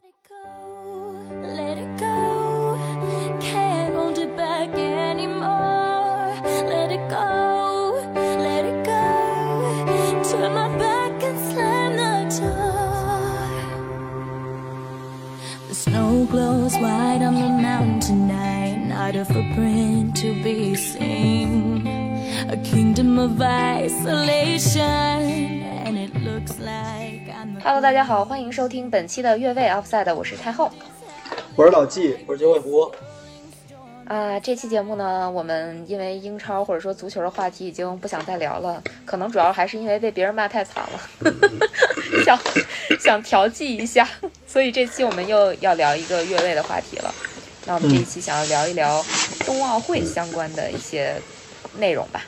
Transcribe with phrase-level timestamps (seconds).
[0.00, 0.50] the door.
[15.68, 18.76] The snow glows white on the mountain tonight.
[18.86, 21.86] Not a footprint to be seen.
[22.48, 24.82] A kingdom of isolation.
[24.82, 26.99] And it looks like
[27.62, 30.70] Hello，大家好，欢迎收听本期的越位 Offside，我是太后。
[31.54, 32.90] 我是老纪，我是九尾狐，
[34.06, 41.32] 啊、这期节目呢，我们因为英超或者说足球的话题已经不想再聊了，可能主要还是因为被别人骂太惨了，
[42.24, 42.38] 想
[42.98, 44.08] 想调剂一下，
[44.46, 47.14] 所以这期我们又要聊一个越位的话题了。
[47.66, 49.04] 那我们这一期想要聊一聊
[49.44, 51.14] 冬奥会相关的一些
[51.78, 52.22] 内容吧。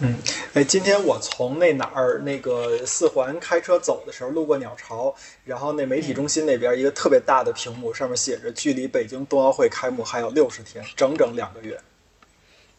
[0.00, 0.14] 嗯，
[0.54, 5.14] 哎，今天我从那哪儿那个四环开车走的时候，路过鸟巢，
[5.44, 11.80] 然后那媒体中心那边一个特别大的屏幕，上面写着距离北京冬奥会开幕还有六十天，整整两个月。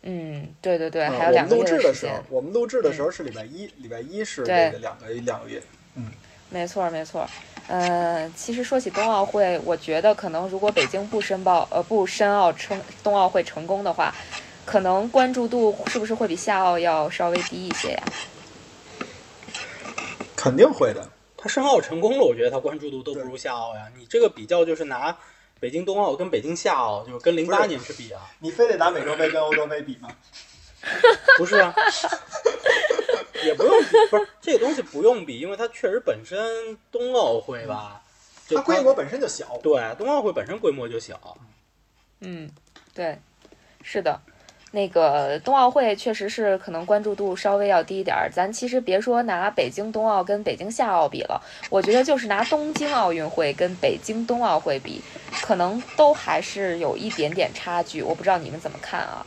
[0.03, 5.61] 嗯，对对对，嗯还有两个我们录制的时候，，我们录制的时候是礼拜一，礼拜一是对这个两个两个月。
[5.95, 6.11] 嗯
[6.49, 7.27] 没错，没错。
[7.67, 14.15] 呃，其实说起冬奥会，我觉得可能如果北京不申报呃不申奥成冬奥会成功的话，
[14.67, 18.03] 可能关注度是不是会比夏奥要稍微低一些呀？
[20.35, 21.09] 肯定会的。
[21.37, 23.89] 他申奥成功了，我觉得他关注度都不如夏奥呀。
[23.97, 25.17] 你这个比较就是拿
[25.61, 30.09] 北京冬奥跟北京夏奥，就是跟零八年去比啊，你非得拿美洲杯跟欧洲杯比吗？
[31.39, 31.73] 不是啊，
[33.45, 38.03] 也不用比，不是这个东西不用比，因为它确实本身冬奥会吧，
[38.49, 39.57] 就它规模本身就小。
[39.63, 41.37] 对冬奥会本身规模就小，
[42.19, 42.51] 嗯，
[42.93, 43.17] 对，
[43.81, 44.19] 是的。
[44.77, 55.01] 那个冬奥会确实是可能关注度稍微要低一点儿，咱其实别说拿北京冬奥跟北京夏奥比了，我觉得就是拿东京奥运会跟北京冬奥会比，
[55.41, 58.03] 可能都还是有一点点差距。
[58.03, 59.25] 我不知道你们怎么看啊？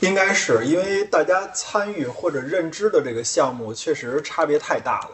[0.00, 5.10] 应该是因为大家参与或者认知的这个项目确实差别太大了。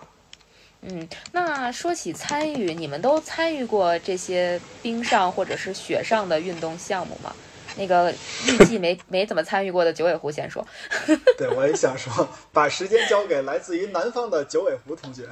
[0.83, 7.34] 嗯，那说起参与，你们都参与过这些冰上或者是雪上的运动项目吗？
[7.77, 8.12] 那个
[8.47, 10.67] 预计没 没怎么参与过的九尾狐先说。
[11.39, 15.29] 对，我也想说，把时间交给来自于南方的九尾狐同学。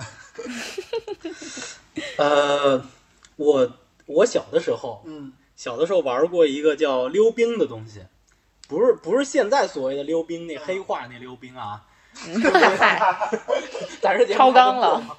[2.16, 2.84] 呃，
[3.36, 3.72] 我
[4.06, 8.02] 我小的时候，嗯，小的时候玩过一个叫溜冰的东西，
[8.68, 11.82] 不是不是现在所谓的溜冰那黑化那溜冰啊，
[12.78, 13.30] 嗨，
[14.00, 15.18] 咱是超纲了，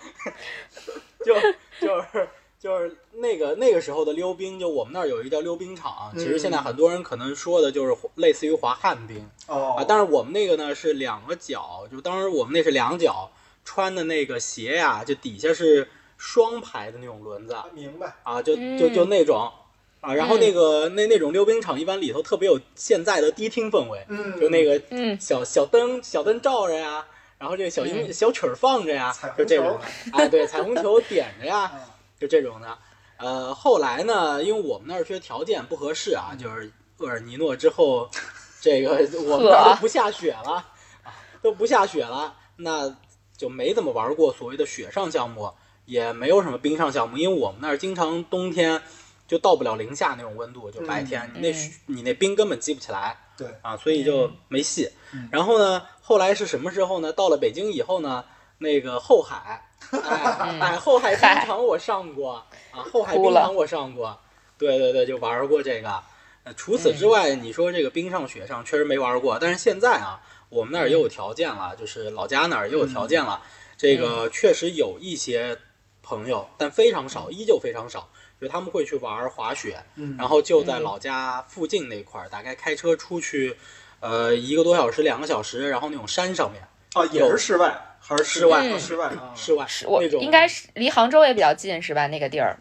[1.24, 1.36] 就
[1.80, 2.28] 就是
[2.64, 9.76] 就是那个那个时候的溜冰，就我们那儿有一个叫溜冰场，其实现在很多人可能说的就是类似于滑旱冰哦。
[9.78, 13.30] 啊，但是我们那个呢是两个脚，就当时我们那是两脚
[13.66, 18.16] 穿的那个鞋呀，就底下是双排的那种轮子明白。
[18.24, 19.52] 啊，就就就那种。
[20.00, 24.40] 啊，然后那个那那种溜冰场一般里头特别有现在的迪厅氛围，嗯。
[24.40, 25.20] 就那个嗯。
[25.20, 27.06] 小小灯小灯照着呀，
[27.38, 29.82] 然后这个小音、小曲儿放着呀就这种的，
[30.14, 31.80] 哎，对，彩虹球点着呀， 嗯
[32.24, 32.78] 就这种的。
[33.18, 38.10] 呃，后来呢，因为我们那儿确实条件不合适啊，就是厄尔尼诺之后，
[38.62, 38.92] 这个
[39.28, 40.66] 我们那儿都不下雪了
[41.04, 42.96] 啊，都不下雪了，那
[43.36, 45.52] 就没怎么玩过所谓的雪上项目，
[45.86, 48.82] 也没有什么冰上项目，因为我们那儿经常冬天
[49.28, 53.18] 就到不了零下那种温度，就白天、嗯你那雪你那冰根本积不起来。
[53.36, 54.90] 对，啊，所以就没戏。
[55.12, 57.12] 嗯然后呢，后来是什么时候呢？
[57.12, 58.24] 到了北京以后呢，
[58.60, 62.36] 那个后海，哎哎，后海冰场我上过
[62.72, 64.20] 啊，后海冰场我上过，
[64.58, 66.02] 对对对，就玩过这个。
[66.46, 73.42] 呃，除此之外，你说这个冰上雪上确实没玩过，但是现在啊，我们那儿也有条件了，就是老家那儿也有条件了。
[73.78, 75.58] 这个确实有一些
[76.02, 78.10] 朋友，但非常少，依旧非常少。
[78.42, 80.18] 就他们会去玩滑雪，嗯。
[80.18, 83.56] 然后就在老家附近那块儿，大概开车出去，
[84.02, 86.62] 呃，一个多小时、两个小时，然后那种山上面，
[86.92, 92.08] 啊，也是室外还是室外啊室外啊，室外我那种，应该是离杭州也比较近是吧？
[92.08, 92.58] 那个地儿，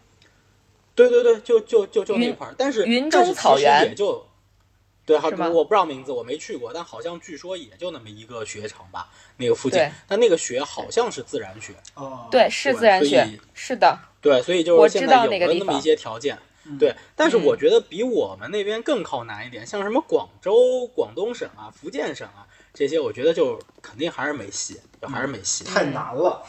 [0.95, 4.25] 对对对，就就就就那块儿，但是云中草原也就，
[5.05, 16.37] 对，好我不知道名字，我没去过，但好像据说也就那么一个雪场吧，那个附近，但那个雪好像是自然雪，哦，对，是自然雪，是的，对，所以就我知道是现在有了那么一些条件。
[16.65, 17.43] 嗯对，但是嗯。
[17.43, 25.63] 我觉得比我们那边更靠南一点，像什么广州、广东省啊、福建省啊这些，我觉得就肯定还是没戏，就还是没戏。
[25.63, 26.43] 太难了。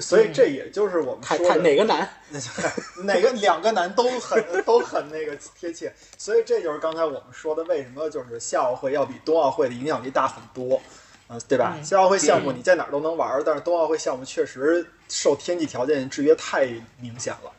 [0.00, 2.08] 所以这也就是我们太太说的哪个难？
[3.04, 10.80] 哪个两个难都很都很那个贴切，所以这就是刚才我们说的，为什么就是夏奥会要比冬奥会的影响力大很多，
[11.28, 11.74] 呃，对吧？
[11.76, 16.64] 嗯夏奥会项目嗯你在哪儿都能玩儿，但是冬奥会项目确实受天气条件制约太
[16.98, 17.52] 明显了。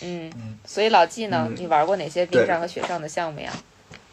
[0.00, 3.52] 嗯嗯，所以老季呢，嗯你玩过哪些冰上和雪上的项目呀？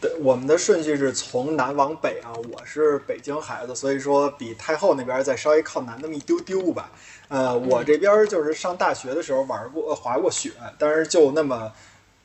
[0.01, 2.33] 对，我们的顺序是从南往北啊。
[2.51, 6.89] 我是北京孩子，所以说比太后那边再稍微靠南那么一丢丢吧。
[7.27, 11.71] 呃，我这边就是上大学的时候玩过、呃滑过雪，但是就那么，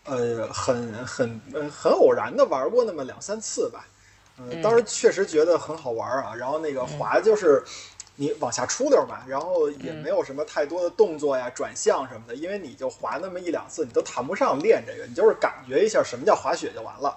[0.05, 3.87] 呃，很很呃很偶然的玩过那么两三次吧。
[4.39, 6.35] 呃嗯当时确实觉得很好玩啊。
[6.35, 7.63] 然后那个滑就是
[8.15, 17.15] 你往下出溜嘛，然后也嗯没有什么太多的动作呀、转向什么的，因为你就滑那么一两次，你都谈不上练这个，你就是感觉一下什么叫滑雪就完了。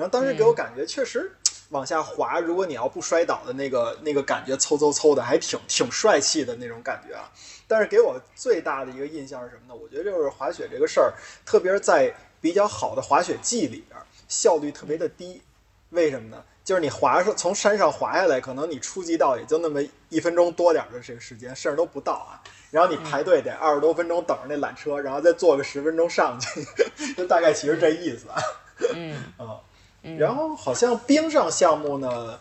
[0.00, 1.30] 然后当时给我感觉确实
[1.68, 7.30] 往下滑，如果你要不摔倒的那个那个感觉，嗖嗖嗖的，还挺挺帅气的那种感觉啊。
[7.68, 9.78] 但是给我最大的一个印象是什么呢？
[9.78, 11.12] 我觉得就是滑雪这个事儿，
[11.44, 12.10] 特别是在
[12.40, 15.42] 比较好的滑雪季里边，效率特别的低。
[15.90, 16.42] 为什么呢？
[16.64, 22.40] 就是你滑上从山上滑下来，可能你初级道也就那么一分钟多点儿的这个时间，甚至都不到啊。
[22.70, 26.64] 然后你排队得二十多分钟等着那缆车，然后再坐个十分钟上去，
[27.14, 28.40] 就大概其实这意思啊。
[28.94, 29.60] 嗯啊， 嗯，
[30.18, 32.38] 然后好像冰上项目呢，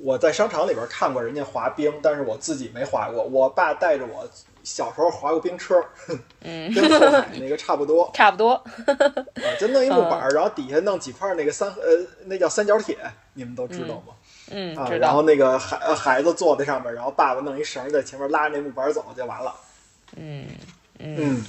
[0.00, 3.22] 我在商场里边看过人家滑冰，但是我自己没滑过。
[3.22, 4.28] 我爸带着我
[4.62, 5.74] 小时候滑过冰车，
[6.42, 8.52] 嗯， 跟后海那个差不多 差不多。
[8.54, 12.96] 啊，就弄一木板儿，然后底下弄几块那个三呃，那叫三角铁，
[13.34, 14.14] 你们都知道吗？
[14.50, 14.88] 嗯，啊。
[14.90, 19.54] 然后那个孩呃孩子坐在上面，然后爸爸弄一绳儿在前面拉着那木板儿走就完了。
[20.16, 20.46] 嗯
[20.98, 21.44] 嗯，嗯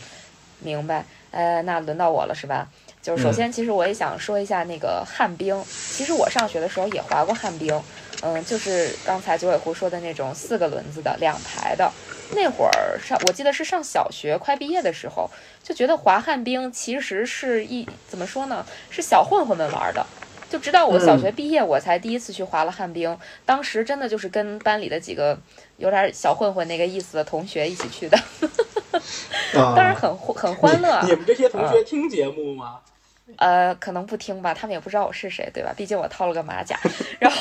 [0.60, 1.06] 明白。
[1.31, 2.68] 呃，那轮到我了是吧？
[3.03, 5.61] 就是首先，其实我也想说一下那个旱冰。
[5.67, 7.77] 其实我上学的时候也滑过旱冰，
[8.21, 11.91] 嗯，就是刚才九尾狐说的那种四个轮子的两排的。
[12.33, 15.29] 那会儿上，我记得是上小学快毕业的时候，
[15.61, 20.05] 就觉得滑旱冰其实是一怎么说呢，是小混混们玩的。
[20.50, 23.17] 就直到我小学毕业，我才第一次去滑了旱冰。
[23.44, 25.38] 当时真的就是跟班里的几个
[25.77, 28.17] 有点小混混那个意思的同学一起去的，
[29.59, 31.03] 啊，当然很很欢乐啊。
[31.05, 32.79] 你们这些同学听节目吗？
[33.38, 35.74] 呃，可能不听吧，他们也不知道我是谁，对吧？
[35.75, 36.78] 毕竟我套了个马甲。
[37.20, 37.38] 然后，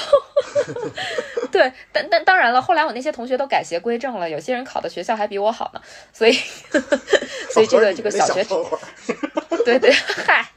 [1.51, 5.81] 对，但但当然了，后来我那些同学都改邪归正了，有些人考的学校还比我好呢，
[6.13, 6.33] 所以，
[7.53, 8.45] 所以这个这个小小学，
[9.65, 10.49] 对对，嗨，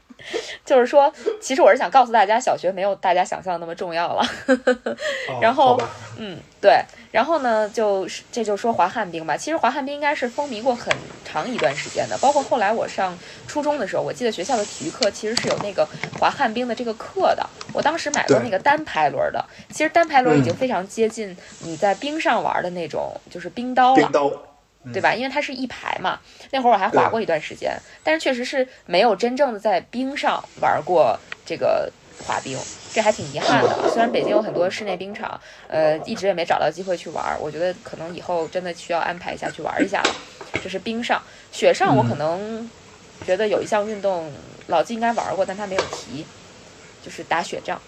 [0.64, 4.22] 就是说，其实我是想告诉大家，小学没有大家想象的那么重要了。
[5.28, 5.80] 哦然后
[6.18, 6.80] 嗯，对，
[7.12, 9.36] 然后呢，就是这就说滑旱冰吧。
[9.36, 10.92] 其实滑旱冰应该是风靡过很
[11.24, 15.86] 长一段时间的，包括后来我上初中的时候，我记得学校的体育课其实是有那个
[16.18, 17.46] 滑旱冰的这个课的。
[17.72, 24.10] 我当时买过那个单排轮的，其实单排轮已经嗯非常接近你在冰上玩的那种，就是冰刀了冰。
[24.12, 24.32] 刀，
[24.92, 25.14] 对吧？
[25.14, 26.20] 因为它是一排嘛。
[26.50, 32.58] 那会儿我还滑过一段时间，但是确实是没有真正的在冰上玩过这个滑冰，
[32.92, 33.88] 这还挺遗憾的。
[33.88, 37.36] 虽然北京有很多室内冰场，呃，一直也没找到机会去玩。
[37.40, 40.16] 我觉得可能以后真的需要安排一下去玩一下了。
[40.60, 42.70] 这是冰上，雪上我可能
[43.22, 44.32] 觉得有一项运动
[44.66, 46.26] 老季应该玩过，但他没有提，
[47.00, 47.80] 就是打雪仗。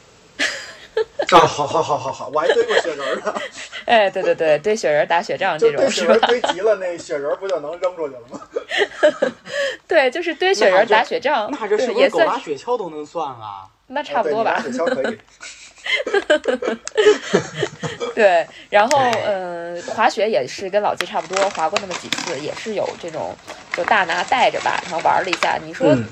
[1.30, 3.34] 啊，好好好好好，我还堆过雪人儿呢，
[3.86, 6.26] 哎，对对对，堆雪人、打雪仗这就堆雪人儿种是吧？
[6.28, 8.40] 堆急了，那雪人儿不就能扔出去了吗？
[9.86, 13.66] 对，就是堆雪人、打雪仗，那这是也算不是狗拉雪橇都能算啊？
[13.88, 14.60] 那差不多吧。
[14.62, 15.18] 雪橇可以。
[18.14, 23.34] 对，然后嗯，滑雪也是跟老季差不多，滑过那么几次，也是有这种
[23.74, 25.58] 就大拿带着吧，然后玩了一下。
[25.64, 26.04] 你说嗯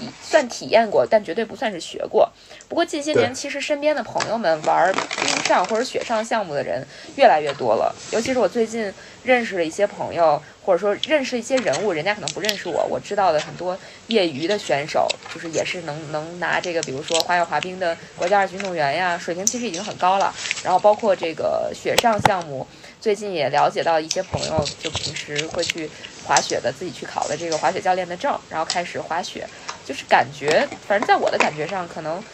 [0.00, 2.28] 体算体验过，但绝对不算是学过。
[2.68, 8.92] 不过近些年，其实身边的朋友们玩冰上或者雪上项目的人越来越多了，尤其是我最近
[9.24, 13.76] 认识了一些朋友，或者说认识一些人物，人家可能不认识我，我知道的很多
[14.06, 20.32] 业余的选手，就是也是能能拿这个，比如说花样滑冰的国家二级运动员呀，水平其实已经很高了。
[20.62, 22.66] 然后包括这个雪上项目，
[23.00, 25.90] 最近也了解到一些朋友，就平时会去
[26.22, 29.48] 滑雪的，自己去考了这个滑雪教练的证，然后开始滑雪，
[29.82, 32.24] 就是感觉，反正在我的感觉上，可能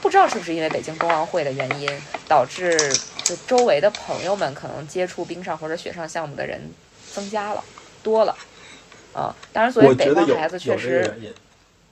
[0.00, 6.74] 不知道是不是因为北京冬奥会的原因，导致就周围的朋友们可能接触冰上或者雪上项目的人
[7.10, 7.64] 增加了，
[8.02, 8.40] 多了。
[9.12, 11.16] 啊、当然，作为北方孩子，确实。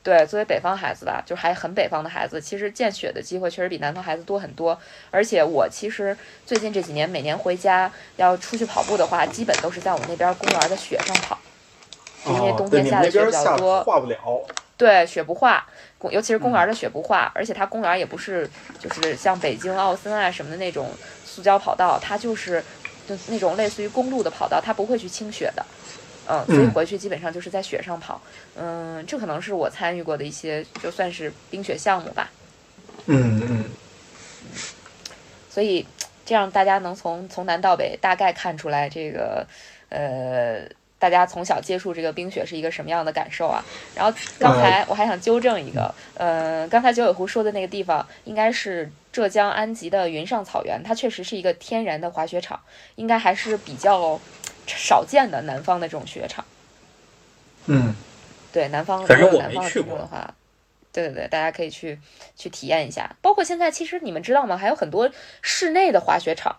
[0.09, 4.79] 对，作为北方孩子吧，就是还很北方的孩子，其实见雪的机会确实比南方孩子多很多。
[5.11, 11.37] 而且我其实最近这几年每年回家要出去跑步的话，基本都是在我们那边公园的雪上跑，
[12.25, 13.85] 因为哦冬天下的雪比较多。
[13.85, 14.17] 化不了。
[14.79, 15.67] 对，雪不化，
[15.99, 18.49] 公尤其是公园的雪不化，而且它公园也不是
[18.79, 20.89] 就是像北京奥森啊什么的那种
[21.27, 22.65] 塑胶跑道，它就是
[23.07, 25.63] 就那种类似于公路的跑道，它不会去清雪的。
[26.29, 28.21] 嗯，所以嗯回去基本上就是在雪上跑。
[28.55, 32.31] 嗯，这可能是我参与过的一些，就算是冰雪项目吧。
[33.07, 33.65] 嗯嗯，
[35.49, 35.87] 所以
[36.27, 39.47] 这样大家能从从南到北大概看出来这个，
[39.89, 40.69] 呃，
[40.99, 43.65] 大家从小接触这个冰雪是一个什么样的感受啊？
[43.95, 52.61] 然后刚才我还想纠正一个，呃，刚才九尾狐说的那个地方应该是浙江安吉的云上草原，它确实是一个天然的滑雪场，
[52.97, 54.21] 应该还是比较
[54.77, 56.45] 少见的南方的这种雪场。
[57.67, 57.95] 嗯，
[58.53, 60.35] 对，南方反正我如果南方的没去过的话，
[60.93, 61.99] 对对对，大家可以去
[62.35, 63.17] 去体验一下。
[63.21, 64.57] 包括现在，其实你们知道吗？
[64.57, 65.11] 还有很多
[65.43, 66.57] 室内的滑雪场。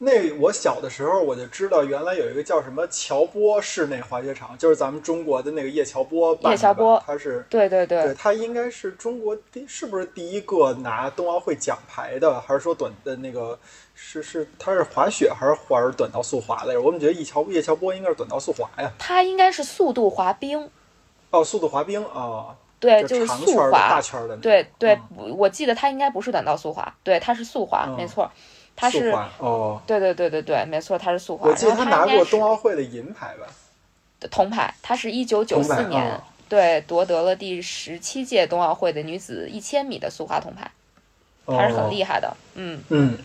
[0.00, 6.50] 那我小的时候我就知道，原来有一个叫什么乔波室内滑雪场，就是咱们中国的那个叶乔波吧。
[6.50, 13.58] 叶乔波他是对对对对，他应该是中国第是不是第一个拿冬奥会奖牌的，还是说短的那个
[14.00, 16.80] 是是他是滑雪还是玩短道速滑来着？
[16.80, 18.90] 我们觉得叶乔叶乔波应该是短道速滑呀。
[18.98, 20.70] 它应该是速度滑冰，
[21.30, 24.00] 哦，速度滑冰啊，对，就是速滑、大滑。
[24.00, 24.36] 圈儿的。
[24.36, 28.30] 对对嗯，我我记得它应该不是短道速滑，对，它是速滑，嗯没错，
[28.76, 29.82] 它是哦。
[29.86, 31.48] 对对对对对，没错，它是速滑。
[31.48, 33.46] 我记得他拿过冬奥会的银牌吧？
[34.30, 40.70] 铜牌，他是一九九四年、哦对夺得了第十七届冬奥会的女子一千米的速滑铜牌，
[41.46, 42.14] 还是很厉害。
[42.14, 42.36] 害的。
[42.54, 43.18] 嗯，嗯，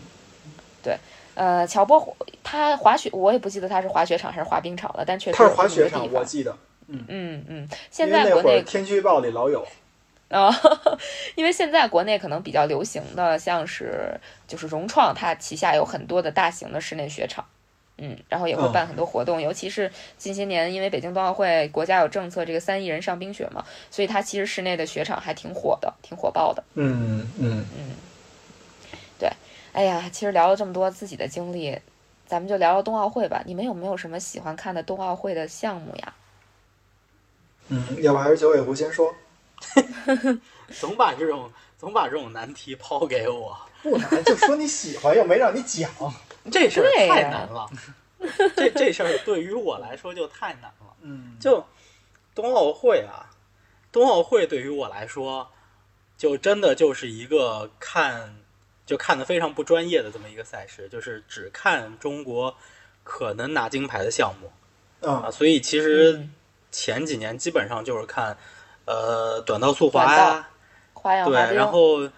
[1.34, 6.56] 呃，乔波他滑雪，我也不记得他是滑雪场还是滑冰场了，但确实他是滑雪场，我记得。
[6.86, 9.66] 嗯嗯嗯，现在国内天气预报里老有。
[10.28, 10.50] 啊、
[11.36, 17.44] 因为现在国内可能比较流行的，像是就是融创，它旗下有很多的大型的室内雪场，
[17.98, 26.64] 嗯，然后也会嗯办很多活动，尤其是近些年，因为北京冬奥会国家有政策，这个三亿人上冰雪嘛，所以它其实室内的雪场还挺火的，挺火爆的。
[26.74, 27.90] 嗯嗯嗯，
[29.74, 31.76] 哎呀，其实聊了这么多自己的经历，
[32.26, 33.42] 咱们就聊聊冬奥会吧。
[33.44, 36.14] 你们有没有什么喜欢看的冬奥会的项目呀？
[37.68, 39.12] 嗯，要不还是九尾狐先说？
[40.70, 45.90] 总把这种总把这种难题抛给我，不难，就说你喜欢，又没让你讲。
[46.52, 47.68] 这事儿太难了。
[48.54, 50.94] 这这事儿对于我来说就太难了。
[51.02, 51.64] 嗯，就
[52.32, 53.26] 冬奥会啊，
[53.90, 55.50] 冬奥会对于我来说，
[56.16, 58.36] 就真的就是一个看
[58.86, 62.54] 就看的非常不专业的这么一个赛事，就是只看中国
[63.02, 64.50] 可能拿金牌的项目
[65.08, 65.24] 啊。
[65.26, 66.34] 啊，所以其实嗯
[66.70, 68.36] 前几年基本上就是看
[68.84, 70.48] 呃短道速滑短呀、
[70.94, 72.10] 对花样滑，冰，然后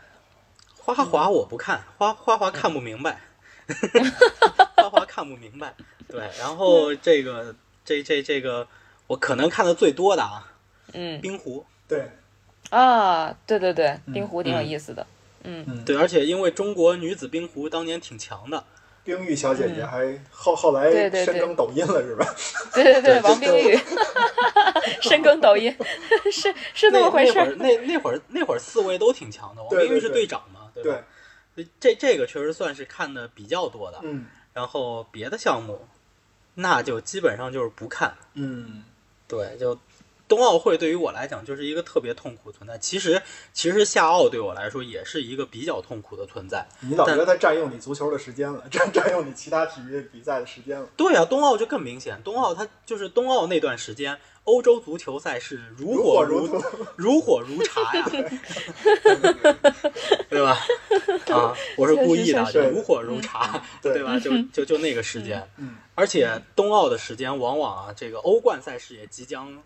[0.77, 3.21] 花滑我不看，花花滑看不明白，
[4.77, 5.75] 花滑看不明白。
[6.09, 7.55] 对，然后这个
[7.85, 8.67] 这这这个
[9.09, 10.53] 我可能看的最多的啊，
[10.93, 11.65] 嗯冰壶。
[11.89, 12.09] 对，
[12.71, 15.03] 啊，对对对，嗯冰壶挺有嗯意思的。
[15.03, 15.16] 嗯，嗯，
[15.85, 18.65] 对，而且因为中国女子冰壶当年挺强的，
[19.05, 20.91] 冰玉小姐姐还后后来
[21.25, 22.27] 深耕抖音了是吧？
[22.75, 23.79] 对 对对，王冰玉，
[25.01, 25.75] 深耕抖音，
[26.33, 27.55] 是是那么回事儿。
[27.57, 30.09] 那会儿那那会儿那会儿四位都挺强的，王冰玉是对。
[30.09, 30.93] 对对队长嘛，对对。
[30.93, 31.03] 吧？，
[31.81, 34.01] 这这个确实算是看的比较多的。
[34.03, 34.27] 嗯。
[34.53, 35.87] 然后别的项目，
[36.55, 38.15] 那就基本上就是不看。
[38.35, 38.83] 嗯。
[39.29, 39.77] 对，就
[40.29, 42.77] 冬奥会对于我来讲就是一个特别痛苦的存在。
[42.79, 43.21] 其实
[43.53, 46.67] 其实夏奥对我来说也是一个比较痛苦的存在。
[46.81, 50.87] 你老觉得它占用你足球的时间了，占占用你其他体育比赛的时间了。
[50.97, 52.21] 对啊，冬奥就更明显。
[52.25, 58.11] 冬奥它就是冬奥那段时间，欧洲足球赛事如如火如火如荼，如火如 茶呀，
[60.29, 60.59] 对吧？
[61.31, 64.19] 啊，我是故意的，如火如茶，对对吧？
[64.19, 69.63] 就就就那个时间，嗯而且冬奥的时间往往啊，这个欧冠赛事也即将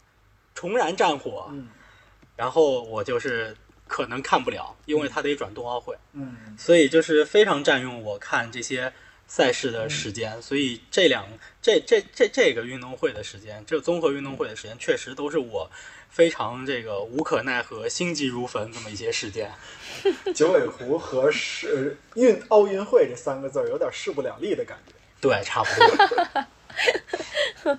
[0.61, 1.67] 重燃战火，嗯
[2.37, 3.57] 然后我就是
[3.88, 8.93] 可能看不了，因为他得转冬奥会，嗯所以就是非常占用我看这些
[9.26, 10.43] 赛事的时间。
[10.43, 11.26] 所以这两
[11.62, 15.71] 这这这这个运动会的时间，这综合运动会的时间，确实都是我
[16.11, 19.50] 非常这个无可奈何、心急如焚这么一些时间。
[20.37, 24.93] 九尾狐和是运奥运会这三个字儿有点势不两立的感觉。
[25.23, 25.71] 对，差不
[27.64, 27.79] 多。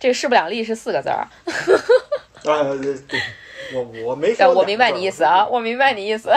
[0.00, 1.28] 这个势不两立是四个字儿，
[2.50, 3.20] 啊，对对，
[3.74, 4.50] 我我没说。
[4.50, 6.30] 我明白你意思啊，我明白你意思，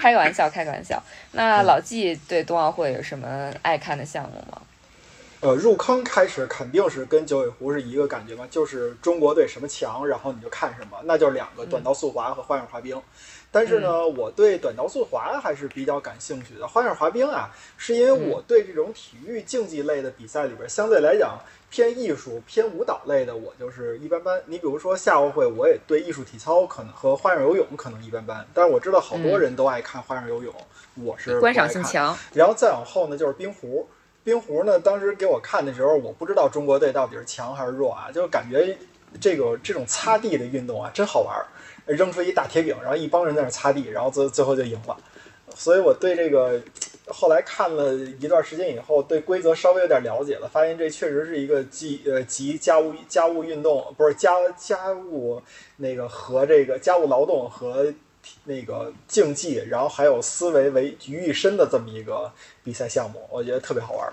[0.00, 1.00] 开个玩笑，开个玩笑。
[1.32, 4.62] 那老纪对冬奥会有什么爱看的项目吗？
[5.40, 12.98] 呃，入坑开始肯定是跟九尾狐是一个感觉嘛，就是中国队什么强，然后你就看什么，那就是两个短道速滑和花样滑冰。
[13.50, 16.66] 但是呢，我对短道速滑还是比较感兴趣的。
[16.66, 21.38] 花样滑冰啊，是因为我对这种体育竞技类的比赛里边，相对来讲
[21.72, 24.38] 偏艺术、偏舞蹈类的，我就是一般般。
[24.44, 30.54] 你比如说夏奥会，我也对艺术体操可能和花样游泳可能一般般，但是我知道好多人都爱看花样游泳，
[30.96, 33.88] 我是观赏性强，然后再往后呢，就是冰壶。
[34.22, 38.76] 冰壶呢，当时给我看的时候，我不知道中国队到底是强还是弱啊，就感觉
[39.18, 41.46] 这个这种擦地的运动啊，真好玩儿。
[41.86, 44.96] 扔出一大铁饼，然后一帮人在那擦地，然后最最后就赢了。
[45.56, 46.60] 所以我对这个
[47.12, 55.42] 后来看了一段时间以后，对规则稍微有点了解了，发现这确实是一个集呃集家务家务运动不是家家务
[55.76, 57.92] 那个和这个家务劳动和
[58.44, 62.32] 那个竞技，然后还有思维为于一身的这么一个
[62.64, 64.12] 比赛项目，我觉得特别好玩。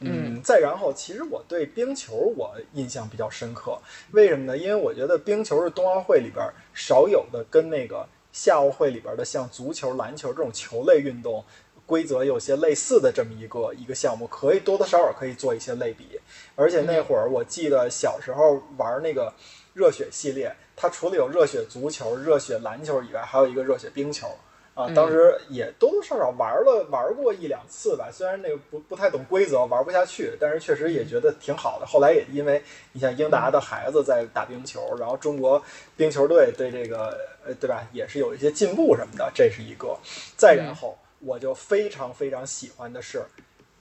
[0.00, 3.78] 嗯，再然后，其实我对冰球我印象比较深刻，
[4.12, 4.54] 为什么呢？
[4.54, 11.42] 因为我觉得冰球是冬奥会里边少有的跟那个夏奥会里边的像足球、篮球这种球类运动
[11.86, 16.20] 规则有些类似的这么一个一个项目，可以多多少少可以做一些类比。
[16.54, 19.32] 而且那会儿我记得小时候玩那个
[19.72, 24.26] 热血系列，它除了有热血足球、热血篮球以外，还有一个热血冰球。
[24.74, 31.86] 啊，当时也多多少少玩了玩过一两次吧，虽然那个不不太懂规则，玩不下去，但是确实也觉得挺好的。
[31.86, 32.62] 后来也因为
[32.92, 35.62] 你像英达的孩子在打冰球，然后中国
[35.96, 39.96] 冰球队对这个呃对吧，也是有一些进步什么的，这是一个。
[40.36, 43.24] 再然后，我就非常非常喜欢的是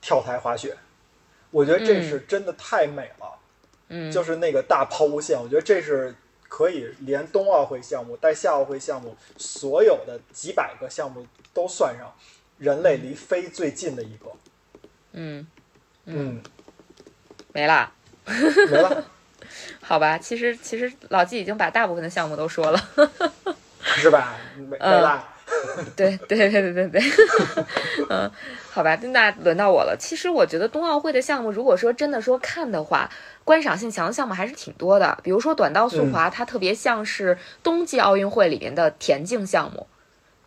[0.01, 0.75] 跳台滑雪，
[1.51, 3.39] 我觉得这是真的太美了，
[3.89, 6.15] 嗯，就是那个大抛物线，我觉得这是。
[6.48, 12.15] 可以连冬奥会项目带夏奥会项目所有的几百个项目都算上，
[12.60, 14.32] 人类离飞最近的一个。
[15.12, 15.46] 嗯
[16.06, 16.42] 嗯，
[17.51, 17.92] 没啦，
[18.25, 19.06] 没了。
[19.82, 22.80] 好吧，其实其实老季已经把大部分的项目都说了，
[23.82, 24.38] 是吧？
[24.56, 25.35] 没没啦。
[25.96, 27.02] 对对对对对对，
[28.10, 28.30] 嗯，
[28.72, 29.96] 好吧，那轮到我了。
[30.00, 33.10] 其实我觉得冬奥会的项目，如果说真的说看的话，
[33.44, 35.18] 观赏性强的项目还是挺多的。
[35.24, 39.88] 比如说短道速滑，它特别像是冬季奥运会里面的田径项目。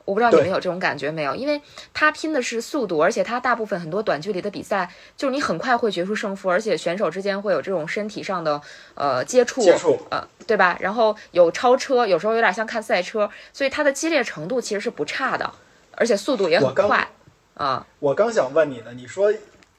[0.09, 1.35] 我不知道你们有这种感觉没有？
[1.35, 1.61] 因为
[1.93, 8.59] 他拼的是速度，而且他大部分很多短距离的比赛，就是你很快会决出胜负，而且选手之间会有这种身体上的
[8.95, 10.79] 呃接触，接触，呃，对吧？
[10.81, 15.53] 然后有超车，有时候有点像看赛车，所以它的激烈程度其实是不差的，
[15.91, 17.07] 而且速度也很快
[17.53, 17.87] 啊。
[17.99, 19.31] 我刚想问你呢，你说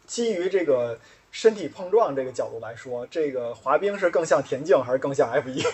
[0.06, 1.00] 基于这个
[1.32, 5.66] 身体碰撞这个角度来说，这个滑冰是更像田径还是更像 F 一？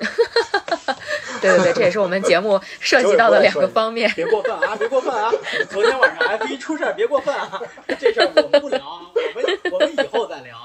[1.42, 4.10] 对对对，这也是我们节目 涉及到的两个方面。
[4.14, 4.76] 别过分啊！
[4.78, 5.30] 别过分啊！
[5.68, 7.60] 昨天晚上 F 一出事儿，别过分啊！
[7.98, 8.80] 这事儿我们不聊，
[9.14, 10.56] 我们我们以后再聊。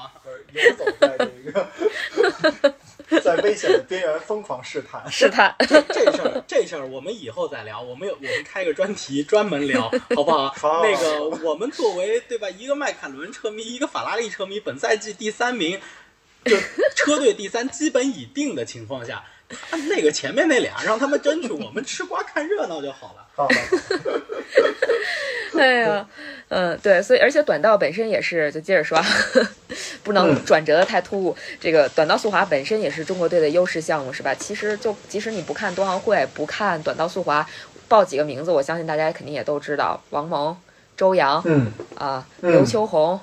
[0.54, 2.72] 游走在这个
[3.22, 5.54] 在危险的边缘疯狂试探试探。
[5.68, 7.82] 这这事儿这事儿我们以后再聊。
[7.82, 10.82] 我们有我们开个专题专门聊，好不好？
[10.84, 15.80] 那个我们作为对吧，一个迈凯伦车迷，一个法拉利车迷，本赛季第三名。
[16.46, 16.56] 就
[16.96, 19.22] 车队第三基本已定的情况下，
[19.90, 23.26] 那个前面那俩让他们争取，我们吃瓜看热闹就好了。
[23.36, 23.48] 好
[25.58, 26.06] 哎呀，
[26.50, 29.02] 嗯，对，所以而且短道本身也是，就接着说，
[30.04, 31.36] 不能转折的太突兀。
[31.60, 34.36] 这个短道速滑本身也是中国队的优势项目，是吧？
[34.36, 37.48] 其实就即使你不看冬奥会，不看短道速滑，
[37.88, 40.56] 报几个名字，我相信大家肯定也都知道：王蒙、
[40.96, 43.14] 周洋，嗯啊，刘秋红。
[43.14, 43.20] 嗯，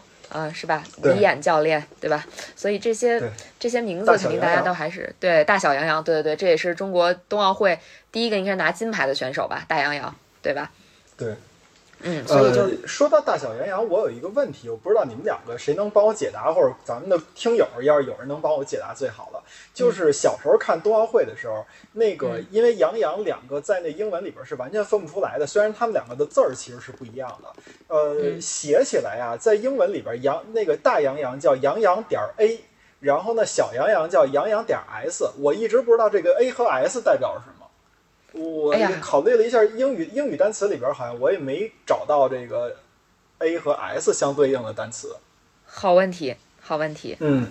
[0.53, 0.83] 是吧？
[1.03, 2.25] 李演教练，对吧？
[2.57, 3.23] 所以这些
[3.59, 7.79] 这些名字肯定大家都还是对大小杨洋，对对对，这也是中国冬奥会
[8.11, 9.65] 第一个应该拿金牌的选手吧？
[9.69, 10.71] 大杨洋，对吧？
[11.17, 11.35] 对。
[12.03, 19.43] 嗯，所以就说到大小杨洋，我有一个问题，我不知道你们两个谁能帮我解答，或者咱们的听友要是有人能帮我解答最好了。
[19.73, 27.49] 就是小时候看冬奥会的时候，那个因为杨洋两个在那英文里边是完全分不出来的，虽然他们两个的字儿其实是不一样的，
[27.89, 32.61] 呃，写起来啊，在英文里边杨那个大杨洋叫杨洋点 A，
[33.01, 37.54] 然后呢小杨洋叫杨洋点 S，我一直不知道这个 A 和 S 代表什么。
[38.35, 42.75] 我考虑了一下英语英语单词里边，好像我也没找到这个
[43.39, 45.17] A 和 S 相对应的单词。
[45.65, 47.17] 好问题，好问题。
[47.21, 47.47] 嗯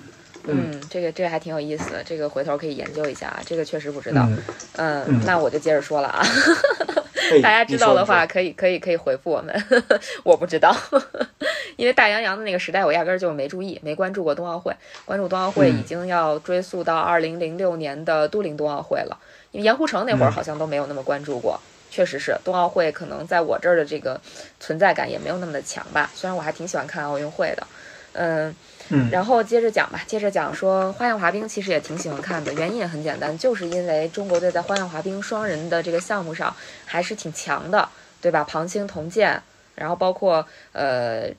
[0.45, 3.41] 嗯，这个这个还挺有意思的，这个回头可以研究一下啊。
[3.45, 4.27] 这个确实不知道。
[4.75, 6.21] 嗯，那我就接着说了啊。
[7.41, 9.55] 大家知道的话，可以可以可以回复我们。
[10.23, 10.75] 我不知道，
[11.77, 14.75] 因为大洋洋的那个时代，我压根儿就没注意，没关注过冬奥会。
[15.05, 19.17] 关注冬奥会已经要追溯到二零零六年的都灵冬奥会了。
[19.53, 24.19] 盐湖城那会儿好像都没有那么关注过，确实是冬奥会可能在我这儿的这个
[24.59, 26.09] 存在感也没有那么的强吧。
[26.15, 27.67] 虽然我还挺喜欢看奥运会的，
[28.13, 28.55] 嗯
[28.89, 29.09] 嗯。
[29.11, 37.87] 然后接着讲吧，接着讲说花样滑冰，其实也挺喜欢看的，原因也很简单，就是因为中国队在花样滑冰双人的这个项目上还是挺强的，
[38.21, 38.43] 对吧？
[38.43, 39.39] 庞清童健，
[39.75, 41.29] 然后包括呃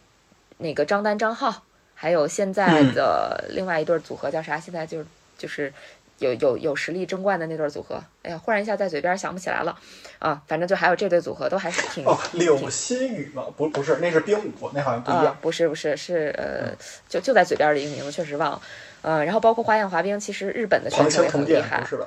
[0.58, 1.62] 那个张丹张浩，
[1.94, 4.60] 还有现在的另外一对组合叫啥？
[4.60, 5.72] 现在就是就是。
[6.24, 9.78] 有有有实力争冠的那对组合，哎呀，忽然一下在嘴边想不起来了，
[10.18, 13.44] 啊，反正就还有这对组合都还是挺哦， 柳新宇吗？
[13.56, 15.36] 不不是，那是冰舞，那好像不一样。
[15.40, 16.74] 不是不是是呃，
[17.08, 18.62] 就就在嘴边的一个名字，确实忘了。
[19.02, 21.84] 嗯，然后包括花样滑冰，其实日本的选手也很厉害。
[21.84, 22.06] 是吧？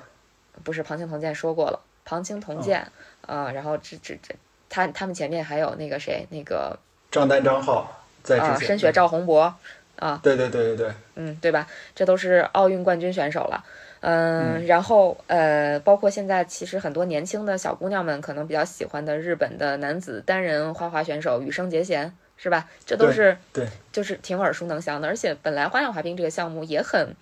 [0.63, 2.85] 不是庞清童健说过了，庞清童健
[3.27, 4.33] 啊，然后这这这
[4.69, 6.77] 他他们前面还有那个谁，那个
[7.11, 8.67] 张丹、张浩在啊，之前。
[8.69, 9.53] 申雪、赵宏博
[9.97, 11.67] 啊，对对对对对，嗯，对吧？
[11.95, 13.63] 这都是奥运冠军选手了。
[14.01, 22.69] 嗯，然后呃，包括现在其实很多年轻的小姑娘们可能比较喜欢的日本的男子单人花滑选手羽生结弦，是吧？
[22.85, 25.07] 这都对是对就是挺耳熟能详的。
[25.07, 27.15] 而且本来花样滑冰这个项目也很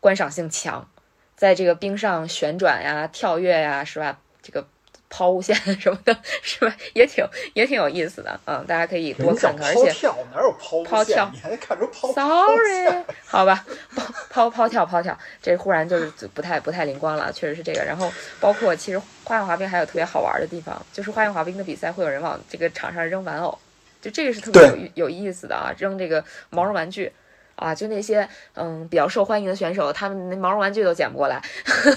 [0.00, 0.88] 观赏性强，
[1.36, 4.18] 在这个冰上旋转呀、跳跃呀，是吧？
[4.40, 4.66] 这个
[5.10, 6.74] 抛物线什么的， 是吧？
[6.94, 9.68] 也挺也挺有意思的，嗯，大家可以多看看。
[9.68, 17.84] 而且抛跳哪有抛抛跳你还看出抛抛 Sorry， 好吧，抛抛抛跳抛跳，这忽然就是不太不太灵光了，确实是这个。
[17.84, 23.58] 然后包括其实花样滑冰还有特别好玩的地方，就是花样滑冰的比赛会有人往这个场上扔玩偶，
[24.02, 24.62] 就这个是特别
[24.94, 27.12] 有有意思的啊，扔这个毛绒玩具。
[27.60, 31.42] 啊，就那些嗯比较受欢迎的选手，他们那毛绒玩具都捡不过来，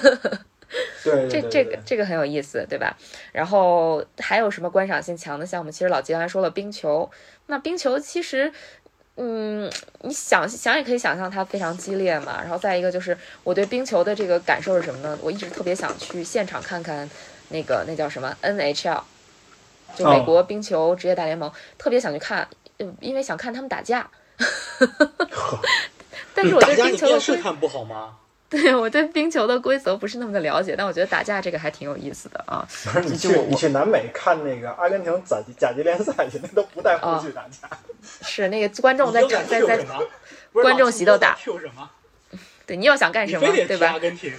[1.03, 2.95] 对对这对对对这个这个很有意思，对吧？
[3.31, 5.69] 然后还有什么观赏性强的项目？
[5.71, 7.09] 其实老吉刚才说了冰球，
[7.47, 8.51] 那冰球其实，
[9.15, 9.69] 嗯，
[10.01, 12.39] 你想想也可以想象它非常激烈嘛。
[12.41, 15.17] 然后再一个就是我对冰球的这个感受是什么呢？
[15.21, 17.09] 我一直特别想去现场看看
[17.49, 19.01] 那个那叫什么 NHL，
[19.95, 24.09] 就美哦国冰球职业大联盟，特别想去看，呃因为想看他们打架。
[26.33, 28.15] 但是我对冰球的规你电视看不好吗？
[28.51, 32.67] 对我对冰球的规则不是那么的了解，但我觉得打架这个还挺有意思的啊。
[32.91, 37.69] 不是你去你去南美看那个阿根廷甲级甲级联赛去， 那都不带护具打架。
[38.23, 39.85] 是那个观众在你又敢在在
[40.51, 41.89] 观众席都打 Q 什么？
[42.67, 43.99] 对你又想干什么对吧阿？
[43.99, 44.33] 根廷？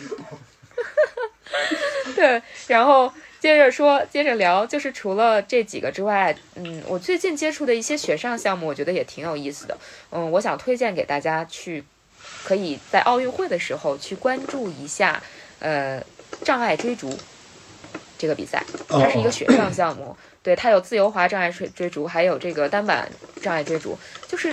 [2.14, 9.76] 对，然后接着说，接着聊，就是除了这几个之外，嗯，我最近接触的一些雪上项目，我觉得也挺有意思的。
[10.10, 11.84] 嗯，我想推荐给大家去，
[12.44, 15.22] 可以在奥运会的时候去关注一下，
[15.58, 16.02] 呃，
[16.44, 17.16] 障碍追逐
[18.18, 20.16] 这个比赛，它是一个雪上项目。
[20.42, 23.08] 对，它有自由滑障碍追追逐，还有这个单板
[23.40, 24.52] 障碍追逐，就是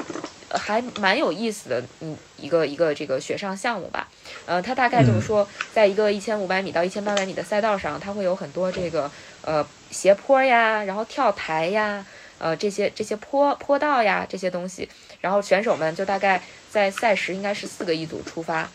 [0.50, 4.08] 呃还蛮有意思的，嗯，一个一个这个雪上项目吧。
[4.46, 9.10] 呃，它大概就是说，在一个一千五百米到一千八百米的赛道上，它会有很多这个
[9.42, 12.06] 呃斜坡呀，然后跳台呀，
[12.38, 14.88] 呃这些这些坡坡道呀这些东西，
[15.22, 18.70] 然后选手们就大概在赛时应该是四个一组出发，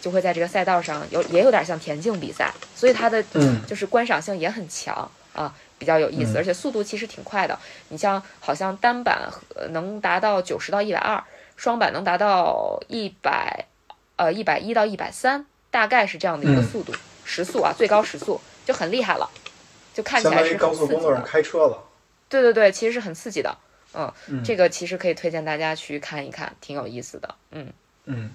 [0.00, 7.58] 就会在这个赛道上有也有点像田径比赛，所以它的嗯就是观赏性也很强啊，比较有意思，嗯而且速度其实挺快的。
[7.88, 11.22] 你像好像单板呃能达到九十到一百二，
[11.56, 13.66] 双板能达到一百
[14.16, 16.92] 呃一百一到一百三，大概是这样的一个嗯速度，
[17.24, 19.28] 时速啊最高时速就很厉害了，
[19.92, 21.22] 就看起来是很高速公路上。
[21.22, 21.84] 开车了。
[22.28, 23.56] 对对对，其实是很刺激的。
[23.94, 27.34] 嗯，嗯这个其实可以推荐大家去看一看，挺有意思的。
[27.52, 27.72] 嗯。
[28.06, 28.30] 嗯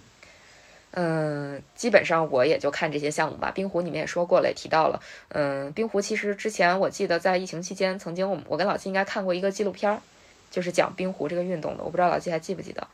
[0.91, 3.51] 嗯，基本上我也就看这些项目吧。
[3.51, 4.99] 冰壶你们也说过了，也提到了。
[5.27, 10.01] 嗯，冰壶其实之前我记得在疫情期间，曾经我我跟老季应该看过一个纪录片儿，
[10.49, 11.83] 就是讲冰壶这个运动的。
[11.83, 12.87] 我不知道老季还记不记得？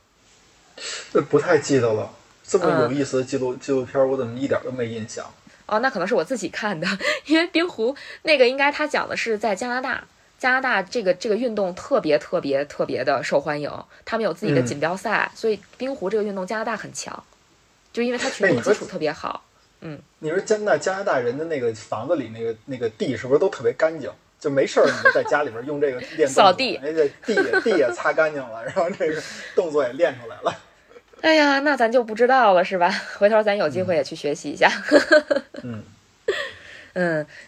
[1.13, 2.12] 呃，不太记得了。
[2.43, 5.25] 这么嗯有意思的纪录纪录片儿，我怎么一点都没印象？
[5.65, 6.86] 哦，那可能是我自己看的，
[7.28, 10.06] 因为冰壶那个应该他讲的是在加拿大，
[10.38, 13.71] 加拿大这个这个运动特别特别特别的受欢迎，
[14.04, 17.24] 他们有自己的嗯锦标赛，所以冰壶这个运动加拿大很强，
[17.91, 19.43] 就因为它群众基础特别好。
[19.82, 24.10] 嗯你说加拿大加拿大人的那个房子里那个那个地是不是都特别干净？
[24.38, 29.21] 就没事儿，你就在家里边用这个练扫地哎，这地也地也擦干净了，然后这个
[29.56, 30.56] 动作也练出来了。
[31.21, 32.91] 哎呀，那咱就不知道了，是吧？
[33.17, 34.69] 回头咱有机会也去学习一下。
[35.63, 35.84] 嗯 嗯，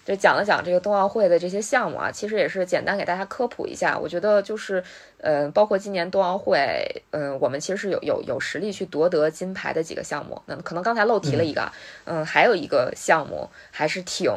[0.06, 3.98] 就讲了讲这个冬奥会的这些项目啊，其实也是简单给大家科普一下。
[3.98, 4.84] 我觉得就是，
[5.20, 10.42] 呃，包括今年冬奥会，嗯、我们其实是有有有实力去夺得金牌的几个项目。
[10.48, 14.30] 那可能刚才漏提了一个啊，嗯，还有一个项目还是挺，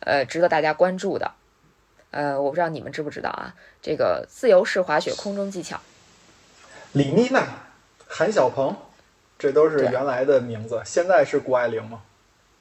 [0.00, 1.32] 呃，值得大家关注的。
[2.10, 5.78] 呃，我不知道你们知不知道啊，这个自由式滑雪空中技巧。
[6.92, 7.46] 李妮娜、
[8.08, 8.74] 韩晓鹏，
[9.38, 12.00] 这都是原来的名字，现在是谷爱凌吗？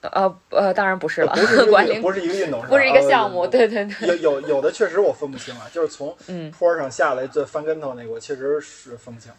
[0.02, 9.32] 呃呃，当然不是了， 不是一谷爱凌个不是一个运动，不是一个项目，呃对对对，有有有的确实我分不清啊，就是从嗯坡上下来这翻跟头那个，我确实是分不清。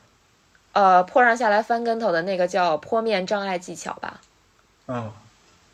[0.73, 4.21] 呃，坡上下来翻跟头的那个叫坡面障碍技巧吧，
[4.87, 5.11] 嗯，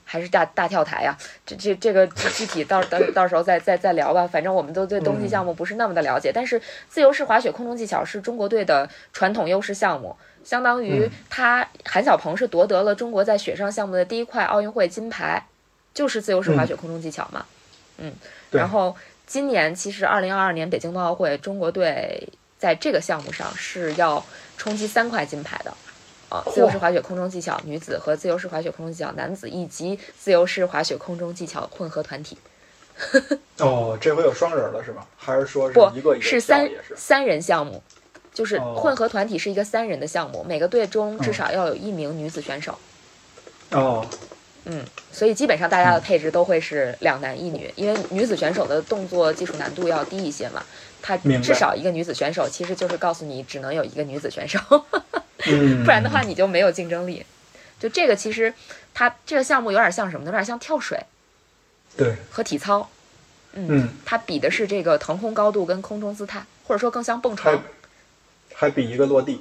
[0.05, 4.27] 还是大大跳台呀、这这这个具具体到到到时候再再再聊吧。
[4.27, 10.17] 反正我们都对冬季项目不是那么的了解，但是自由式滑雪空中技巧是中国队的传统优势项目，
[10.47, 15.45] 相当于嗯他韩晓鹏是夺得了中国在雪上项目的第一块奥运会金牌，
[15.93, 17.45] 就是自由式滑雪空中技巧嘛。
[17.99, 18.13] 嗯，
[18.51, 18.95] 对然后
[19.27, 22.29] 今年其实二零二二年北京冬奥会，中国队
[22.59, 24.25] 在这个项目上是要
[24.57, 25.75] 冲击三块金牌的。
[26.29, 32.37] 啊，自由式滑雪空中技巧女子和自由式滑雪空中技巧男子，以及自由式滑雪空中技巧混合团体，
[33.59, 35.07] 哦，这回有双人了是吧？
[35.17, 36.69] 还是说是不一个一个跳是三？
[36.97, 37.81] 三人项目，
[38.37, 42.79] 就是哦混合团体是一个三人的项目，每个队中至少要有一名女子选手。
[43.71, 44.07] 哦，
[44.67, 50.63] 嗯，所以基本上大家的配置都会是两男一女，因为女子选手的动作技术难度要低一些嘛。
[51.01, 54.59] 她至少一个女子选手，其实就是告诉你只能有一个女子选手，
[55.47, 57.25] 嗯， 不然的话你就没有竞争力。
[57.81, 58.53] 就这个其实
[58.93, 60.27] 它这个项目有点像什么呢？
[60.27, 61.01] 有点像跳水
[61.97, 62.91] 对，和体操。
[63.55, 67.59] 嗯，嗯，它比的是这个腾空高度跟空中姿态，或者说更像蹦床，
[68.57, 69.41] 还比一个落地。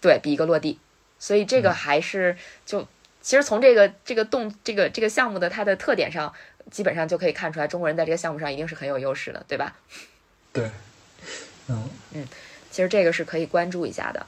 [0.00, 0.78] 对比一个落地。
[1.18, 2.86] 所以这个还是就
[3.20, 6.32] 其实从这个这个动这个这个项目的它的特点上，
[6.70, 9.74] 基本上就可以看出来，中国人在这个项目上一定是很有优势的，对吧？
[10.54, 10.70] 对，
[11.66, 12.28] 嗯嗯，
[12.70, 14.24] 其实这个是可以关注一下的。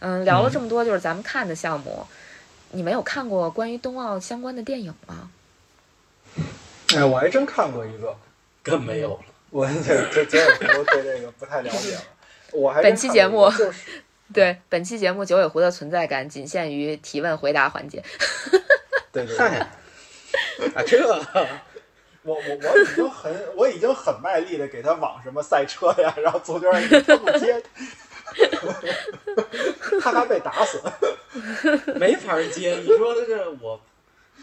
[0.00, 2.04] 嗯，聊了这么多，就是咱们看的项目，
[2.72, 5.30] 你没有看过关于冬奥相关的电影吗？
[6.96, 8.16] 哎，我还真看过一个，
[8.62, 9.20] 更没有了。
[9.50, 12.02] 我这这九尾狐对这个不太了解了。
[12.54, 13.50] 我还本期节目
[14.32, 18.02] 对，本期节目九尾狐的存在感仅限于提问回答环节。
[19.12, 19.58] 对对对，嗨，
[20.74, 21.06] 啊，这
[22.22, 27.62] 我我我已经很我已经很卖力的给他往什么赛车呀，然后足球上一跳不接，
[30.00, 30.80] 怕他被打死。
[31.96, 32.76] 没法接。
[32.76, 33.78] 你说的这我，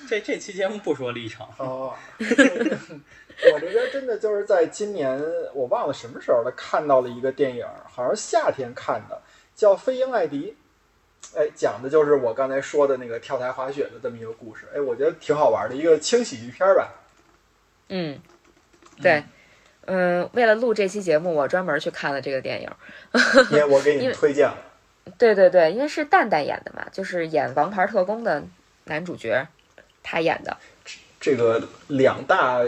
[0.08, 1.96] 这这期节目不说立场，哦，
[3.54, 5.20] 我这边真的就是在今年，
[5.54, 9.22] 我忘了什么时候了，看到了一个电影，好像是夏天看的，
[9.56, 10.56] 叫《飞鹰艾迪》。
[11.38, 14.68] 哎，讲的就是我刚才说的那个跳台滑雪的这么一个故事。
[14.76, 16.92] 哎，我觉得挺好玩的，一个轻喜剧片儿吧。
[17.90, 18.20] 嗯，
[19.02, 19.24] 对，
[19.86, 22.70] 嗯，为了录这期节目，我专门去看了这个电影。
[23.52, 24.58] 因为我给你 推荐了。
[25.18, 28.44] 对对对，因为是蛋蛋演的嘛，就是演《王牌特工》的
[28.86, 29.48] 男主角，
[30.04, 30.58] 他演的。
[31.20, 32.62] 这个两大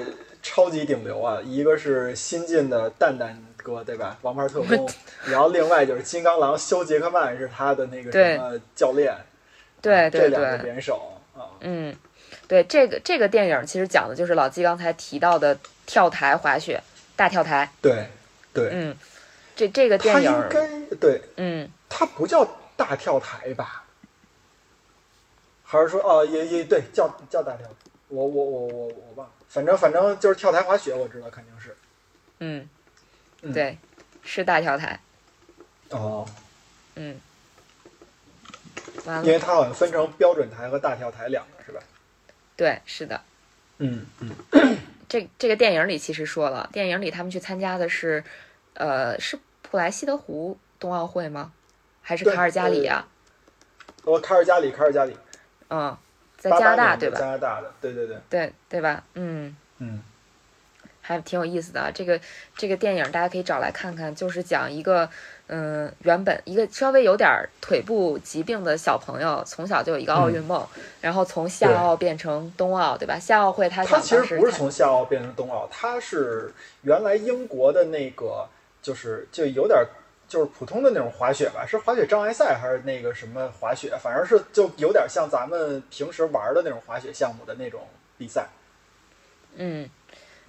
[0.44, 4.18] 超级顶流啊，一个是新晋的蛋蛋哥，对吧？
[4.22, 4.88] 王牌特工，
[5.26, 9.16] 然后另外就是金刚狼休·杰克曼是他的那个什么教练，
[9.82, 11.96] 对对这两个对，联手啊，嗯，
[12.46, 16.84] 对，这个这个电影其实讲的就是老季刚才提到的跳台滑雪，
[17.16, 17.72] 大跳台。
[17.82, 18.10] 对
[18.54, 18.96] 对，嗯，
[19.56, 20.68] 这这个电影应，该
[21.00, 23.86] 对，嗯，它不叫大跳台吧？
[25.64, 27.74] 还是说哦，也也对，叫叫大跳台？
[28.10, 31.78] 我我我我我忘了，反正反正就是跳台滑雪，我知道肯定是
[32.40, 32.68] 嗯，
[33.44, 33.78] 嗯对，
[34.24, 35.00] 是大跳台。
[35.92, 36.28] 哦，
[36.96, 37.22] 嗯，
[39.06, 41.80] 完因为了，它好像分成标准台和大跳台两个是吧？
[42.58, 43.22] 对，是的。
[43.78, 44.32] 嗯嗯，
[45.08, 48.24] 这这个电影里其实说了，电影里他们去参加的是，
[48.74, 51.52] 呃，是普莱西德湖冬奥会吗？
[52.02, 53.08] 还是卡尔加里啊？
[54.04, 55.16] 我卡尔加里，卡尔加里，
[55.70, 55.96] 嗯，
[56.44, 57.18] 在加拿大对吧？
[57.18, 59.02] 加拿大的，对对对，对对吧？
[59.14, 60.02] 嗯，嗯
[61.00, 61.90] 还挺有意思的啊。
[61.94, 62.20] 这个
[62.58, 65.10] 这个电影大家可以找来看看，就是讲一个，
[65.48, 70.68] 嗯、原本一个稍微有点儿腿部疾病的小朋友，从小就有一个奥运梦，
[71.00, 73.18] 然后从夏奥变成冬奥，对吧？
[73.18, 78.46] 夏奥会他他其实不是从夏奥变成冬奥，他是原来英国的那个，
[78.82, 79.82] 就是就有点
[80.34, 88.48] 就是普通的那种滑雪吧，是滑雪障碍赛还是那个什么滑雪，反正是就有点像咱们平时玩的那种滑雪项目的那种比赛。
[89.58, 89.88] 嗯，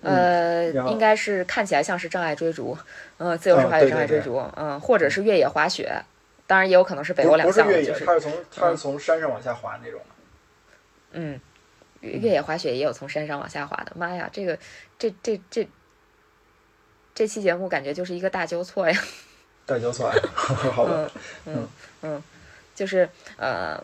[0.01, 2.75] 嗯呃，应该是看起来像是障碍追逐，
[3.19, 6.03] 嗯、自由式嗯滑雪障碍追逐，嗯，或者是越野滑雪，
[6.47, 10.01] 当然也有可能是北欧两项了，不是越野，就是它是从它是从山上往下滑那种。
[11.13, 11.39] 嗯，
[12.01, 13.93] 越越野滑雪也有从山上往下滑的。
[13.95, 14.59] 妈呀，这个
[14.99, 15.69] 这这这
[17.15, 18.99] 这期节目感觉就是一个大纠错呀。
[19.67, 21.11] 大纠错， 好吧
[21.47, 21.69] 嗯，嗯
[22.03, 22.23] 嗯，
[22.75, 23.83] 就是呃，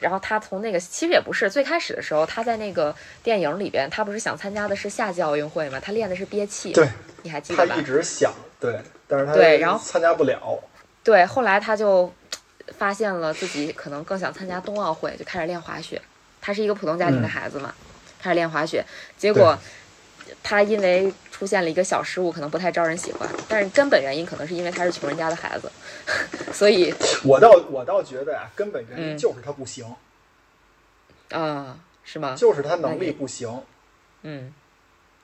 [0.00, 5.80] 然后他从那个其实也不是最开始的时候，他在那个电影里边，他不是想参加的是夏季奥运会嘛？
[5.80, 6.88] 他练的是憋气，对，
[7.22, 7.84] 你还记得吧他一？
[7.84, 10.58] 直想对，但是他对然后参加不了。
[11.02, 12.12] 对，后来他就
[12.78, 16.00] 发现了自己可能更想参加冬奥会，就开始练滑雪。
[16.40, 17.74] 他是一个普通家庭的嗯孩子嘛，
[18.20, 18.84] 开始练滑雪，
[19.16, 19.56] 结果
[20.42, 25.70] 他因为出现了一个小失误，可能不太招人喜欢，但是根本原因可能是因为他是穷人家的孩子，
[26.52, 26.92] 所以
[27.24, 29.84] 我倒我倒觉得啊，根本原因嗯就是他不行，
[31.30, 32.34] 啊，是吗？
[32.36, 33.62] 就是他能力不行。
[34.22, 34.52] 嗯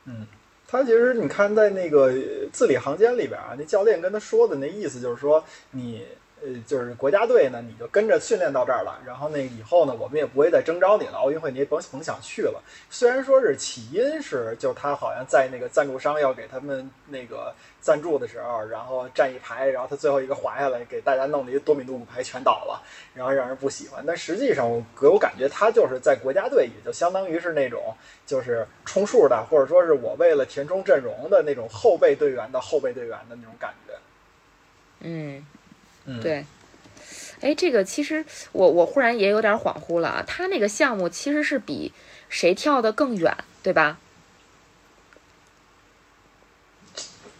[0.07, 0.26] 嗯，
[0.66, 2.12] 他其实你看在那个
[2.52, 6.04] 字里行间里边啊，那教练跟他说的那意思就是说，你
[6.40, 12.62] 呃，就是国家队呢，你就跟着训练到这儿了，然后那以后呢，我们也不会再征召你了，奥运会你也甭甭想去了。
[12.90, 22.83] 虽然说是起因是，就他好像在那个赞助商要给他们那个赞助的时候，然后站一排，然后他最后一个滑下来，给大家弄了一个多米诺骨牌全倒了，
[23.14, 24.05] 然后让人不喜欢。
[24.07, 27.94] 但实际上，我给我感觉他就是在国家队，也就相当于是那种
[28.27, 33.94] 就是充数的，或者说是我为了填充阵容的那种后备队员的后备队员的那种感觉。
[35.01, 35.46] 嗯，
[36.09, 36.44] 嗯，对。
[37.40, 41.92] 哎，这个其实我我忽然也有点恍惚了啊，他那个项目其实是比
[42.29, 43.99] 谁跳的更远，对吧？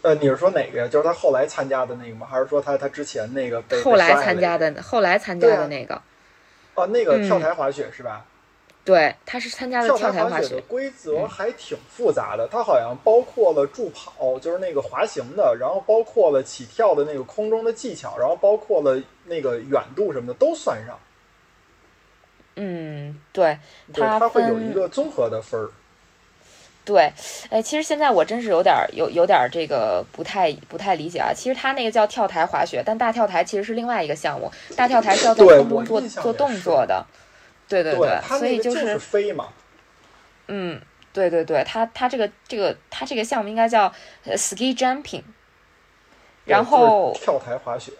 [0.01, 0.87] 呃，你是说哪个呀？
[0.87, 2.25] 就是他后来参加的那个吗？
[2.25, 6.01] 还是说他他之前那个被后来参加的，后来参加的那个，
[6.75, 8.25] 哦，那个嗯跳台滑雪是吧？
[8.89, 10.61] 对，他是参加的跳跳台滑台雪的。
[10.61, 20.97] 规则还挺复杂的，它好像包括了助跑，就是那个滑行的，然后包括了起跳的那个空中的技巧，然后包括了那个远度什么的都算上。
[22.55, 23.59] 嗯，对，
[23.93, 25.69] 对，它它会有一个综合的分儿。
[26.83, 27.13] 对，
[27.51, 31.31] 哎，其实现在我真是有点儿有有点儿这个不太不太理解啊。
[31.31, 37.05] 其实它那个叫跳台滑雪，但大跳台其实是另外一个项目，大跳台是要在空中做做动作的。
[37.69, 39.47] 对对对，它所以就那个就是飞嘛。
[40.47, 40.81] 嗯，
[41.13, 43.93] 对对对，它它这个这个它这个项目应该叫
[44.25, 45.23] 呃 ski jumping，
[46.45, 47.93] 然对就是后跳台滑雪。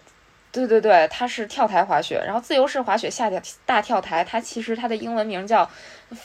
[0.52, 5.70] 对对对，它是跳台滑雪，然后自由式滑雪下跳大跳台，它其实它的英文名叫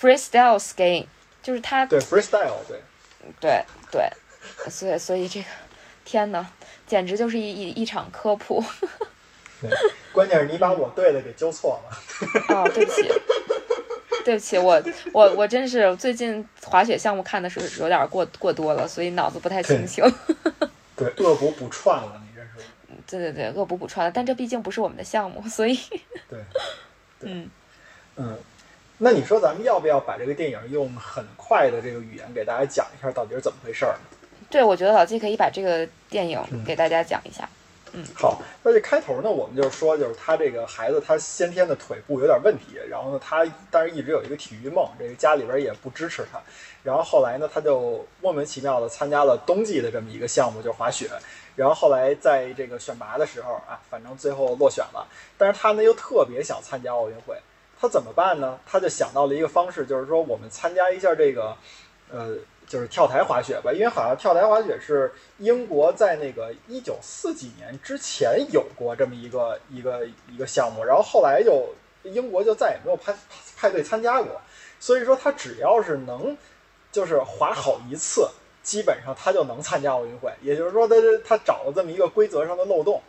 [0.01, 1.05] freestyle skiing，
[1.43, 2.81] 就是它对，freestyle，对，
[3.39, 4.09] 对对，
[4.67, 5.47] 所以所以这个
[6.03, 6.43] 天呐，
[6.87, 8.63] 简直就是一一一场科普
[9.69, 9.77] 对，
[10.13, 11.97] 关键是你把我对的给纠错了。
[12.55, 13.09] 哦，对不起。
[14.23, 14.81] 对不起，我
[15.13, 20.03] 我我真是最近滑雪项目看的是有点过过多了，所以脑子不太清对醒。
[20.97, 22.67] 对，恶补补串了，你这是。
[23.05, 25.77] 对对对，恶补补串了，但这毕竟不是我们的项目，所以
[26.27, 26.39] 对，
[27.19, 27.47] 嗯，
[28.15, 28.35] 嗯，
[28.97, 34.17] 那你说咱们要不要把这个电影用很快的这个语言给大家讲一下到底是怎么回事儿呢？
[34.49, 37.47] 对，我觉得老季可以把这个电影嗯给大家讲一下。
[38.13, 46.39] 好，那这开头呢，我们就是说，就是他这个孩子他先天的腿部有点问题，然后呢，他但是一直有一个体育梦，这个家里边也不支持他，
[46.83, 51.09] 然后后来呢，他就莫名其妙的参加了冬季的这么一个项目，就是滑雪，
[51.55, 57.37] 然后后来在这个选拔的时候啊，反正最后落选了，但是他呢又特别想参加奥运会，
[57.79, 58.59] 他怎么办呢？
[58.65, 61.55] 他就想到了一个方式，就是说我们参加一下这个，
[62.11, 62.35] 呃。
[62.67, 71.73] 就是跳台滑雪吧，因为好像跳台滑雪是英国在那个一九四几年之前有过这么一个一个一个项目，然后后来就
[72.03, 73.15] 英国就再也没有派
[73.55, 74.41] 派队参加过，
[74.79, 76.37] 所以说他只要是能
[76.91, 78.27] 就是滑好一次，
[78.63, 80.31] 基本上他就能参加奥运会。
[80.41, 83.01] 也就是说他，他找了这么一个规则上的漏洞，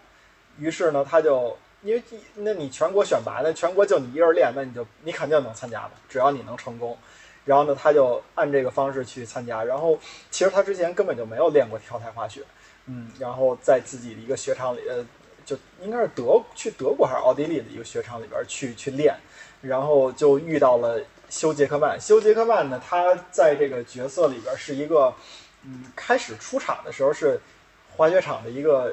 [0.58, 2.02] 于是呢，他就因为
[2.34, 6.96] 那你全国选拔，那全国就你一个人练，那你就你肯定能参加的，只要你能成功。
[7.46, 9.64] 然后呢，他就按这个方式去参加。
[9.64, 9.98] 然后
[10.30, 12.42] 其实他之前根本就没有练过跳台滑雪，
[12.84, 15.06] 嗯，然后在自己的一个雪场里，呃，
[15.44, 19.14] 就应该是德去德国还是奥地利的一个雪场里边去去练，
[19.62, 21.96] 然后就遇到了休杰克曼。
[22.00, 25.14] 休杰克曼呢，他在这个角色里边是一个，
[25.62, 27.40] 嗯，开始出场的时候是
[27.96, 28.92] 滑雪场的一个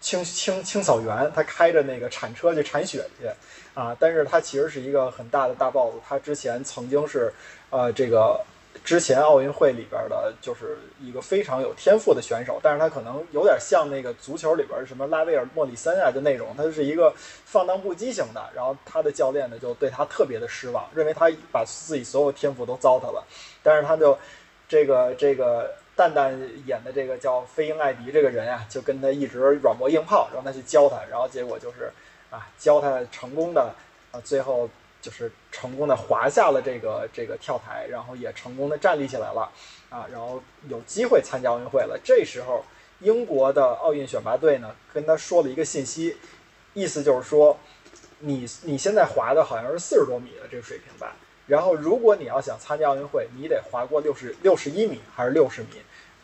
[0.00, 3.30] 清清清扫员，他开着那个铲车去铲雪去。
[3.74, 5.92] 啊，但是他其实是一个很大的大 boss。
[6.08, 7.32] 他之前曾经是，
[7.70, 8.40] 呃，这个
[8.84, 12.60] 之前奥运会里边的，就是一个非常有天赋的选手。
[12.62, 18.40] 但是他可能有点像那个足球里边什么拉威尔、莫里森啊，就那种，他是一个放荡不羁型的。
[18.54, 23.26] 然后他的教练呢，就对他特别的失望，认为他把自己所有天赋都糟蹋了。
[23.60, 24.16] 但是他就
[24.68, 26.32] 这个这个蛋蛋
[26.66, 31.00] 演的这个叫飞鹰艾迪这个人啊，就跟他一直软磨硬泡，让他去教他。
[31.10, 31.90] 然后结果就是。
[32.34, 33.72] 啊，教他成功的，
[34.10, 34.68] 啊，最后
[35.00, 39.48] 就是成功的滑下了这个这个跳台，然后也成功的站立起来了，
[39.88, 41.96] 啊，然后有机会参加奥运会了。
[42.02, 42.64] 这时候，
[42.98, 46.16] 英国的奥运选拔队呢跟他说了一个信息，
[46.72, 47.56] 意思就是说，
[48.18, 51.14] 你你现在滑的好像是四十多米的这个水平吧，
[51.46, 55.68] 然后如果你要想参加奥运会，你得滑过六十六十一米还是六十米？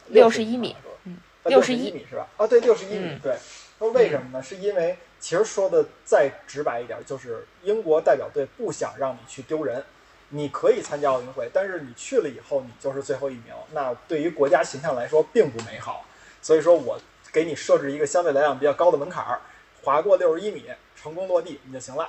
[0.08, 2.26] 六十一米，嗯，六十一米是吧？
[2.36, 3.36] 啊，对，六十一米，嗯对。
[3.78, 4.42] 说为什么呢？
[4.42, 9.84] 是因为其实说的再直白一点，就是英国代表队不想让你去丢人。
[10.32, 16.04] 你可以参加奥运会，但是你去了以后，你就是最后一名，那对于国家形象来说并不美好。
[16.40, 16.98] 所以说我
[17.32, 19.40] 给你设置一个相对来讲比较高的门槛儿，
[19.82, 22.08] 滑过六十一米，成功落地你就行了。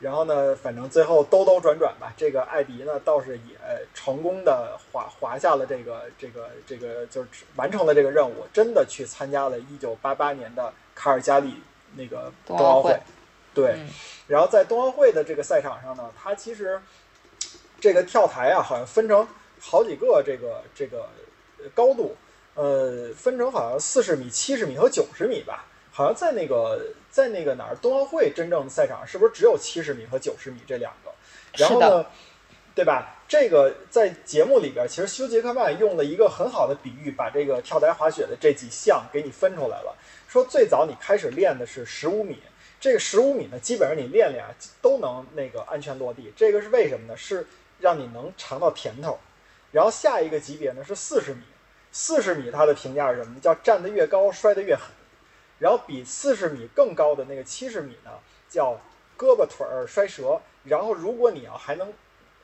[0.00, 3.56] 然后呢，反正最后兜兜转转吧，这个艾迪呢倒是也
[3.94, 11.62] 成功的滑滑下了这个这个这个，就是完成了这个任务，真的去参加了一九八八年的卡尔加里
[11.96, 12.98] 那个冬奥会。
[13.54, 13.88] 对，嗯
[14.28, 16.80] 然后在冬奥会的这个赛场上呢，它其实
[17.80, 19.28] 这个跳台啊，好像分成
[19.60, 21.08] 好几个这个这个
[21.58, 22.16] 呃高度，
[22.54, 25.66] 呃，分成好像四十米、七十米和九十米吧。
[25.94, 26.80] 好像在那个
[27.10, 31.12] 在那个哪儿冬奥会真正的赛场，是不是只有七十米和九十米这两个？
[31.58, 32.06] 然后呢，
[32.74, 33.18] 对吧？
[33.28, 39.94] 这个在节目里边，其实休杰克曼用了一个很好的比喻，把这个跳台滑雪的这几项给你分出来了。
[40.32, 42.38] 说最早你开始练的是十五米，
[42.80, 44.48] 这个十五米呢，基本上你练练啊
[44.80, 46.32] 都能那个安全落地。
[46.34, 47.14] 这个是为什么呢？
[47.14, 47.46] 是
[47.80, 49.18] 让你能尝到甜头。
[49.72, 51.42] 然后下一个级别呢是四十米，
[51.92, 53.40] 四十米它的评价是什么呢？
[53.42, 54.84] 叫站得越高摔得越狠。
[55.58, 58.12] 然后比四十米更高的那个七十米呢，
[58.48, 58.80] 叫
[59.18, 60.40] 胳膊腿儿摔折。
[60.64, 61.92] 然后如果你要还能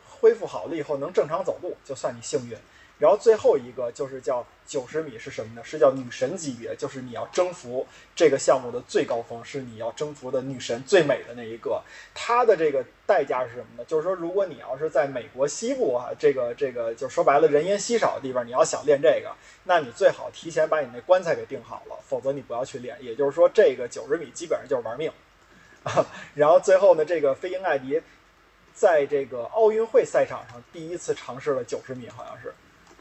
[0.06, 2.58] 恢复好了以后能正常走路，就算你幸运。
[2.98, 5.62] 然后最后一个就是叫九十米是什么呢？
[5.64, 11.82] 是叫女神级别，就是你要征服这个项目的最高峰，是你要征服的女神最美的那一个。
[12.12, 13.84] 它的这个代价是什么呢？
[13.86, 19.32] 就是说，如果你要是在美国西部啊，这个这个就说白了人烟稀少的地方，你要想练这个，
[19.64, 22.96] 那你最好提前把你那棺材给定好了，否则你不要去练。
[23.00, 25.10] 也就是说，这个九十米基本上就是玩命。
[26.34, 28.02] 然后最后呢，这个飞鹰艾迪
[28.74, 32.52] 在这个奥运会赛场上第一次尝试了九十米，好像是，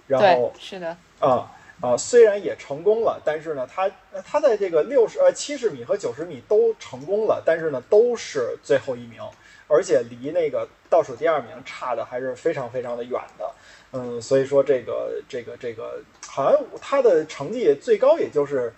[0.08, 1.52] 然后，是的，啊
[1.82, 9.22] 啊，虽然也成功了，但是呢，他呃他在这个六十呃七十米和九十米都成功了，但是呢，都是最后一名，
[9.68, 13.52] 而且离那个倒数第二名差的还是非常非常的远的。
[13.92, 18.74] 嗯，所以说这个这个这个，好像他的成绩最高也就是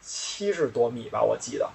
[0.00, 1.68] 七十多米吧，我记得。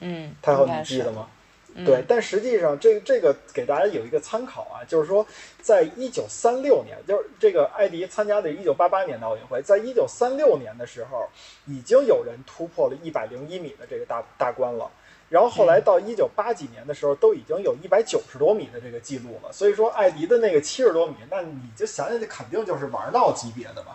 [0.00, 1.28] 嗯，太后，你记得吗？
[1.74, 5.24] 嗯对，但实际上这这个给大家有一个参考啊，就是说，
[5.60, 11.28] 在一九三六年，就是这个艾迪参加的一九八八年的奥运会，在一九三六年的时候，
[11.66, 14.90] 已经有人突破了一百零一米的这个大大关了。
[15.28, 19.52] 然后后来到一九八几年的时候，都已经有一百九十多米的这个记录了。
[19.52, 23.94] 所以说，艾迪的那个七十多米，那你就想想，这肯定就是玩闹级别的嘛。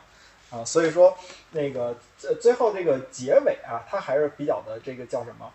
[0.52, 1.18] 啊，所以说
[1.50, 5.52] 那个最最后这个结尾啊，它还是比较的这个叫什么？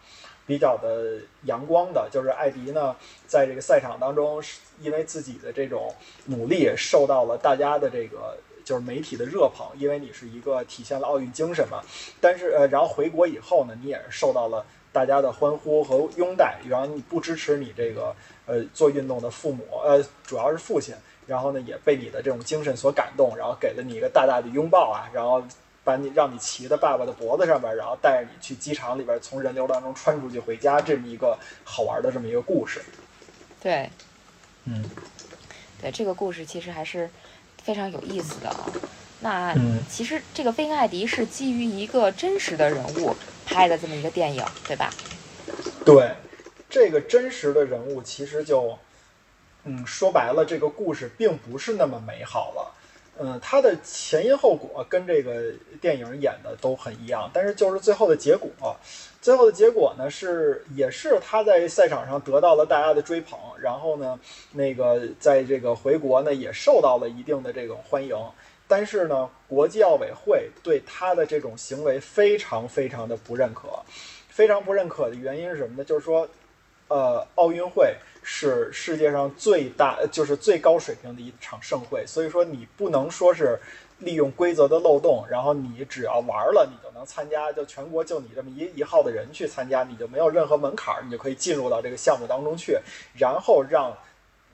[0.48, 2.96] 比较的阳光的，就是艾迪呢，
[3.26, 4.42] 在这个赛场当中，
[4.80, 5.94] 因为自己的这种
[6.24, 11.82] 努力，受到了大家的这个就是媒体的热捧，因为你是一个体现了奥运精神嘛。
[12.18, 20.94] 但是呃，然后回国以后呢，你也是受到了大家的欢呼和拥戴，然后你不支持你这个呃做运动的父母，呃，主要是父亲，
[21.26, 25.42] 然后呢也被你的这种精神所感动，然后给了你一个大大的拥抱啊，然后。
[25.88, 32.82] 把你让你骑在爸爸的脖子上边，然后带着你去机场里边，从人流当中穿出去回家，这么一个好玩的这么一个故事。
[33.58, 33.88] 对
[34.66, 34.84] 嗯
[35.80, 37.08] 对，这个故事其实还是
[37.62, 38.66] 非常有意思的啊。
[39.20, 43.16] 那嗯其实这个《飞鹰艾迪》是基于一个真实的人物
[43.46, 44.92] 拍的这么一个电影，对吧？
[45.86, 46.12] 对，
[46.68, 48.78] 这个真实的人物其实就，
[49.64, 52.74] 嗯，说白了，这个故事并不是那么美好了。
[53.20, 58.48] 嗯，它的前因后果跟这个电影演的都很一样，但是就是最后的结果，
[59.20, 64.18] 最后的结果呢是也是他在赛场上得到了大家的追捧，然后呢，
[64.52, 68.16] 那个在这个回国呢也受到了一定的这种欢迎，
[68.68, 73.68] 但是呢，国际奥委会对他的这种行为非常非常的不认可，
[74.28, 75.84] 非常不认可的原因是什么呢？
[75.84, 76.28] 就是说，
[76.86, 77.96] 呃，奥运会
[78.30, 83.58] 是世界上最大，就是最高水平的一场盛会，所以说你不能说是
[84.00, 92.78] 利用规则的漏洞，然后你只要玩了，你就能参加，就全国就你这么一一号的人去参加，你就没有任何门槛儿，你就可以进入到这个项目当中去，
[93.16, 93.96] 然后让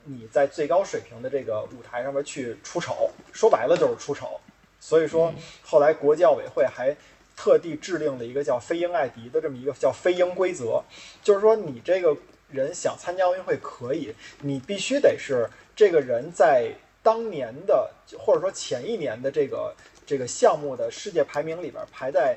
[0.05, 4.39] 你在最高水平的这个舞台上面去出丑，说白了就是出丑。
[4.79, 6.95] 所以说，后来国际奥委会还
[7.35, 10.81] 特地制定了一个叫“飞鹰艾迪”的这么一个叫“飞鹰规则”，
[11.21, 12.15] 就是说你这个
[12.55, 16.71] 人想参加奥运会可以，你必须得是这个人在
[17.03, 19.75] 当年的或者说前一年的这个
[20.05, 22.35] 这个项目的世界排名里边排在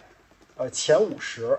[0.56, 1.58] 呃前五十。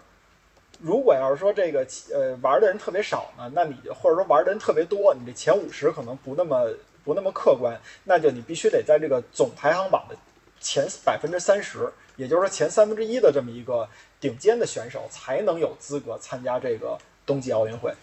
[0.81, 6.69] 如果要是说这个呃玩的人特别少呢，那你就或者说玩的人特别多，你这前五十可能不那么
[7.03, 10.15] 不那么客观，那就你必须得在这个总排行榜的
[10.61, 13.89] 前百分之三十，也就是说前三分之一的这么一个
[14.21, 17.93] 顶尖的选手才能有资格参加这个冬季奥运会。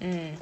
[0.00, 0.36] 嗯，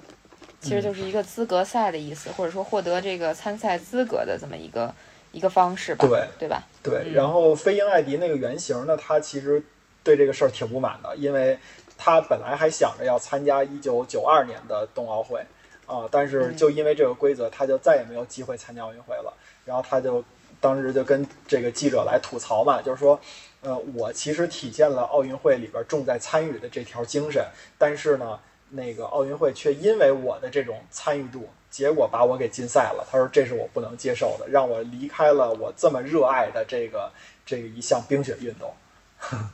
[0.61, 4.95] 其实就是一个资格赛的意思，或者说获得这个参赛资格的这么一个
[5.33, 6.63] 一个方式吧，对对吧？
[6.83, 9.63] 对，嗯然后飞鹰艾迪那个原型呢，他其实
[10.03, 11.59] 对这个事儿挺不满的，因为
[11.99, 15.41] 他本来还想着要参加一九九二年的冬奥会
[15.87, 19.33] 啊，但是嗯就因为这个规则，他就再也没有机会参加奥运会了。
[19.65, 20.23] 然后他就
[20.61, 23.19] 当时就跟这个记者来吐槽嘛，就是说，
[23.63, 27.45] 呃，我其实体现了奥运会里边重在参与的这条精神，
[27.77, 28.39] 但是呢，
[28.71, 33.07] 那个奥运会却因为我的这种参与度，结果把我给禁赛了。
[33.11, 37.11] 他说这是我不能接受的，让我离开了我这么热爱的这个
[37.45, 38.75] 这个一项冰雪运动。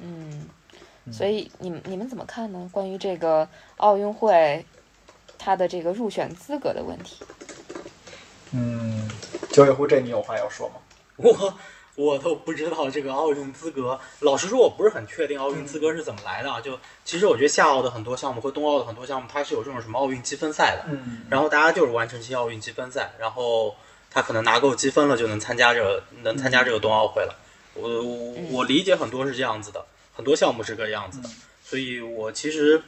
[0.01, 0.47] 嗯，
[1.13, 2.69] 所以你们你们怎么看呢？
[2.73, 4.65] 关于这个奥运会，
[5.39, 7.25] 他的这个入选资格的问题？
[8.53, 9.09] 嗯，
[9.51, 10.75] 九尾狐，这你有话要说吗？
[11.17, 11.55] 我
[12.03, 13.99] 我都不知道这个奥运资格。
[14.21, 16.61] 老实说，我不是很确定奥运资格是怎么来的啊。
[16.61, 20.91] 就其实我觉得夏奥的很多项目和冬奥的很多项目，它是有这种什么奥运积分赛的。
[20.91, 23.75] 嗯，然后大家就是完成这些奥运积分赛，然后
[24.11, 27.35] 他可能拿够积分了，就能参加这个能参加这个冬奥会了。
[27.75, 31.29] 我我我理解很多是这样子的，很多项目是这个样子的。
[31.65, 32.83] 所以我其实，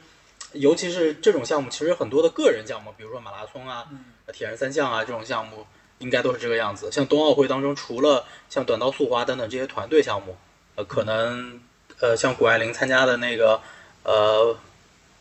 [0.51, 3.87] 尤其是这种项目，其实很多的个人项目，比如说马拉松啊、
[4.31, 5.65] 铁人三项啊这种项目，
[5.99, 6.91] 应该都是这个样子。
[6.91, 10.37] 像冬奥会当中，除了像短道速滑等等这些团队项目，
[10.75, 11.59] 呃，可能
[11.99, 13.61] 呃像谷爱凌参加的那个
[14.03, 14.57] 呃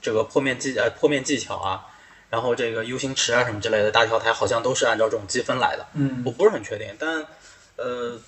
[0.01, 1.87] 这个破面技呃破面技巧啊，
[2.31, 5.87] 然后这个 U 型池啊什么之类的大跳台，好像都是按照这种积分来的。
[5.95, 7.27] 嗯我不是很确定，但
[7.77, 8.19] 呃。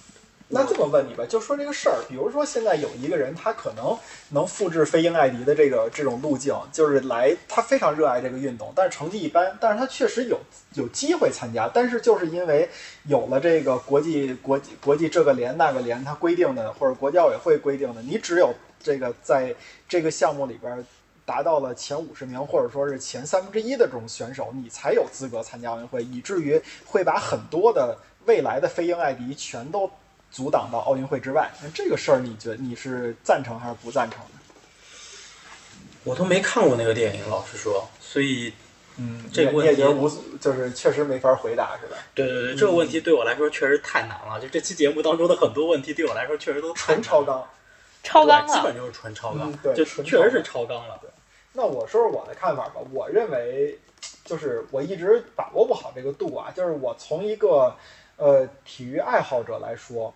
[0.49, 3.99] 那这么问你吧，就说这个事儿，比如说现在有一个人，他可能
[4.30, 10.38] 能复制飞鹰艾迪的这个这种路径，就是来他非常热爱这个运动，但是成绩一般，但是他确实有
[10.74, 12.68] 有机会参加，但是就是因为
[13.09, 19.53] 有了这个国际国际国际这个联那个联，他规定的或者国际奥委会规定的，你只有这个在
[19.88, 20.86] 这个项目里边
[21.24, 29.90] 达到了前五十名，或者说是前三分之一的这种选手，你才有资格参加奥运会，以至于会把很多的未来的飞鹰艾迪全都。
[30.37, 34.32] 阻挡到奥运会之外，那这个事儿，你觉得你是赞成还是不赞成的？
[36.05, 38.53] 我都没看过那个电影，老实说，所以，
[38.99, 41.97] 嗯，这个问题你也觉得无，就是确实没法回答，是吧？
[42.14, 44.39] 对对对，这个问题对我来说确实太难了。
[44.39, 47.43] 就这期节目当中的很多问题，对我来说确实都纯超纲，
[48.03, 51.01] 超纲了，基本就是纯超纲，嗯对就纯确实是超纲了。
[51.55, 53.78] 那我说说我的看法吧，我认为
[54.22, 57.74] 就是我一直把握不好这个度啊，就是我从一个
[58.16, 60.14] 呃体育爱好者来说。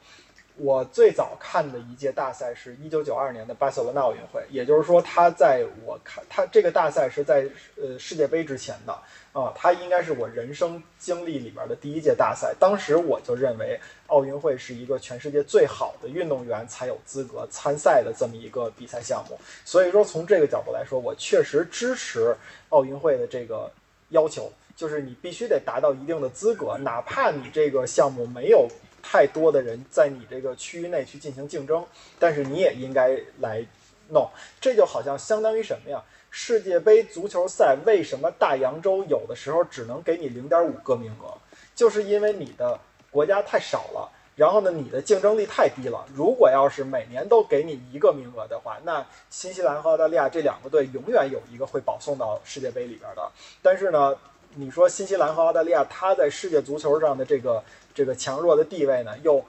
[0.56, 7.48] 我最早看的一届大赛是一九九二年的巴塞罗那奥运会，也就是说，他在我看他这个大赛是在
[7.80, 8.92] 呃世界杯之前的
[9.32, 12.54] 啊，它应该是我人生经历里边的第一届大赛。
[12.60, 22.36] 当时我就认为奥运会是一个全世界最好的运动员才有资格参赛的这么一个比赛项目，所以说从这个角度来说，我确实支持
[22.68, 23.70] 奥运会的这个
[24.10, 28.66] 要求，就是你必须得达到一定的资格，哪怕你这个项目没有。
[29.02, 31.84] 太多的人在你这个区域内去进行竞争，
[32.18, 33.62] 但是你也应该来
[34.08, 34.26] 弄。
[34.58, 36.02] 这就好像相当于什么呀？
[36.30, 41.36] 世界杯足球赛为什么大洋洲有的时候只能给你零点五个名额？
[41.74, 46.06] 就是因为你的国家太少了，然后呢，你的竞争力太低了。
[46.14, 53.30] 如果要是每年都给你一个名额的话，那新西兰和澳大利亚这两个队永远有一个会保送到世界杯里边的。
[53.62, 54.14] 但是呢，
[54.54, 57.62] 你说新西兰和澳大利亚，它在世界足球上的这个。
[57.92, 59.44] 这个强弱的地位呢，又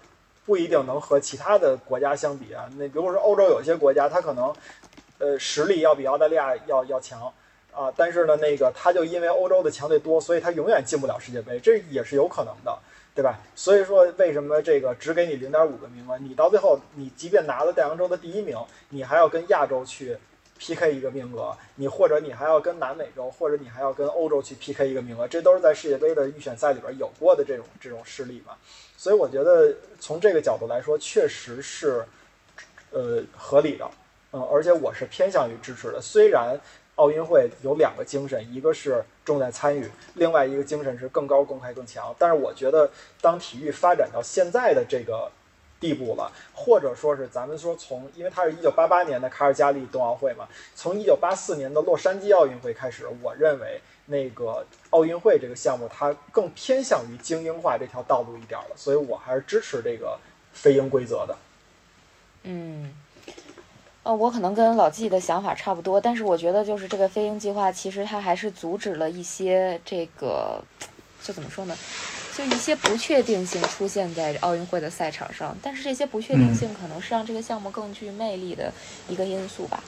[0.47, 2.67] 不一定能和其他的国家相比啊。
[2.75, 4.51] 那比如说欧洲有些国家，它可能，
[5.19, 7.31] 呃，实力要比澳大利亚要要强
[7.71, 12.75] 啊，但是呢，那个它就因为欧洲的强队多，所以它永远进不了世界杯，这也是有可能的，
[13.13, 13.39] 对吧？
[13.55, 16.17] 所以说，为什么这个只给你零点五个名额？
[16.17, 18.57] 你到最后，你即便拿了大洋洲的第一名，
[18.89, 20.17] 你还要跟亚洲去
[20.63, 28.53] PK 一个名额，你或者你还要跟南美洲，或者你还要跟欧洲去 PK 一个名额，这都是在世界杯的预选赛里边有过的这种这种事例嘛。
[28.95, 32.05] 所以我觉得从这个角度来说，确实是，
[32.91, 33.89] 呃，合理的，
[34.33, 35.99] 嗯，而且我是偏向于支持的。
[35.99, 36.55] 虽然
[36.97, 42.15] 奥运会有两个精神，一个是重在参与，另外一个精神是更高、公开、更强。
[42.19, 42.87] 但是我觉得，
[43.19, 45.31] 当体育发展到现在的这个。
[45.81, 60.19] 地步了，或者说是咱们说从，因为它是一九八八年的卡尔加里冬奥会嘛，从一九八四年的洛杉矶奥运会开始，我认为那个奥运会这个项目它更偏向于精英化这条道路一点了，所以我还是支持这个
[60.53, 61.35] 飞鹰规则的。
[62.43, 62.93] 嗯，
[64.03, 70.63] 呃，我可能跟老纪的想法差不多，但是我觉得就是这个飞鹰计划其实它还是阻止了一些这个，
[71.23, 71.75] 就怎么说呢？
[72.35, 78.71] 就一些不确定性出现在奥运会的赛场上，但是这些不确定性可能是让这个项目更具魅力的
[79.07, 79.83] 一个因素吧。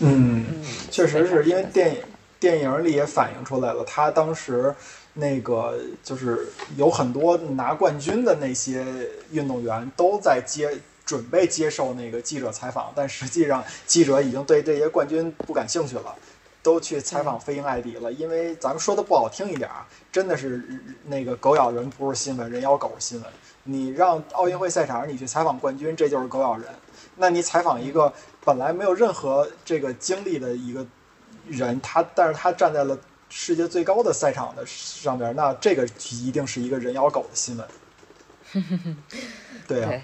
[0.00, 2.02] 嗯，嗯，确实是因为电影影
[2.38, 4.74] 电影里也反映出来了，他当时
[5.14, 8.84] 那个就是有很多拿冠军的那些
[9.30, 10.68] 运动员都在接
[11.06, 16.16] 准备接受那个记者采访，但实际上记者已经对这些冠军不感兴趣了。
[16.62, 20.62] 都去采访飞鹰艾迪了，因为咱们说的不好听一点啊，真的是
[21.04, 23.30] 那个狗咬人不是新闻，人咬狗是新闻。
[23.64, 26.66] 你让奥运会赛场上你去采访冠军，这就是狗咬人。
[27.16, 28.12] 那你采访一个
[28.44, 30.86] 本来没有任何这个经历的一个
[31.48, 32.98] 人，他但是他站在了
[33.28, 37.66] 世界最高的赛场的上边，那这个一定是一个人咬狗的新闻。
[39.66, 40.02] 对呀、对，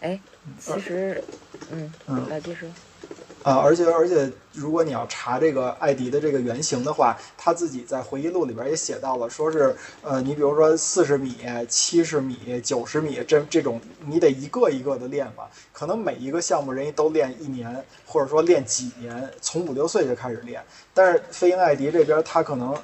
[0.00, 0.20] 哎，
[0.58, 1.24] 其实，
[1.70, 2.54] 嗯，嗯来继
[3.48, 11.34] 啊，而且而且，如果你要查这个艾迪的这个原型的话，他自己在回忆录里边也写到了，说是呃，你比如说四十米、
[11.66, 15.48] 七十米、九十米这这种，你得一个一个的练吧。
[15.72, 20.62] 可能每一个项目人家都练一年，或者说练几年，从五六岁就开始练。
[20.92, 22.76] 但是飞鹰艾迪这边，他可能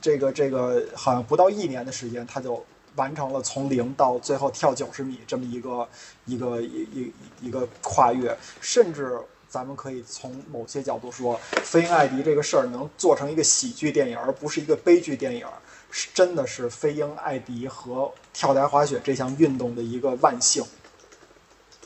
[0.00, 5.86] 这个这个好像不到一年的时间，他就完成了从零到最后跳九十米这么一个
[6.24, 9.18] 一个一一一个跨越，甚至
[9.50, 15.44] 咱们可以从某些角度说，飞鹰艾迪这个事儿能做成一个喜剧电影，而不是一个悲剧电影，
[15.90, 20.64] 是真的是飞鹰艾迪和跳台滑雪这项运动的一个万幸。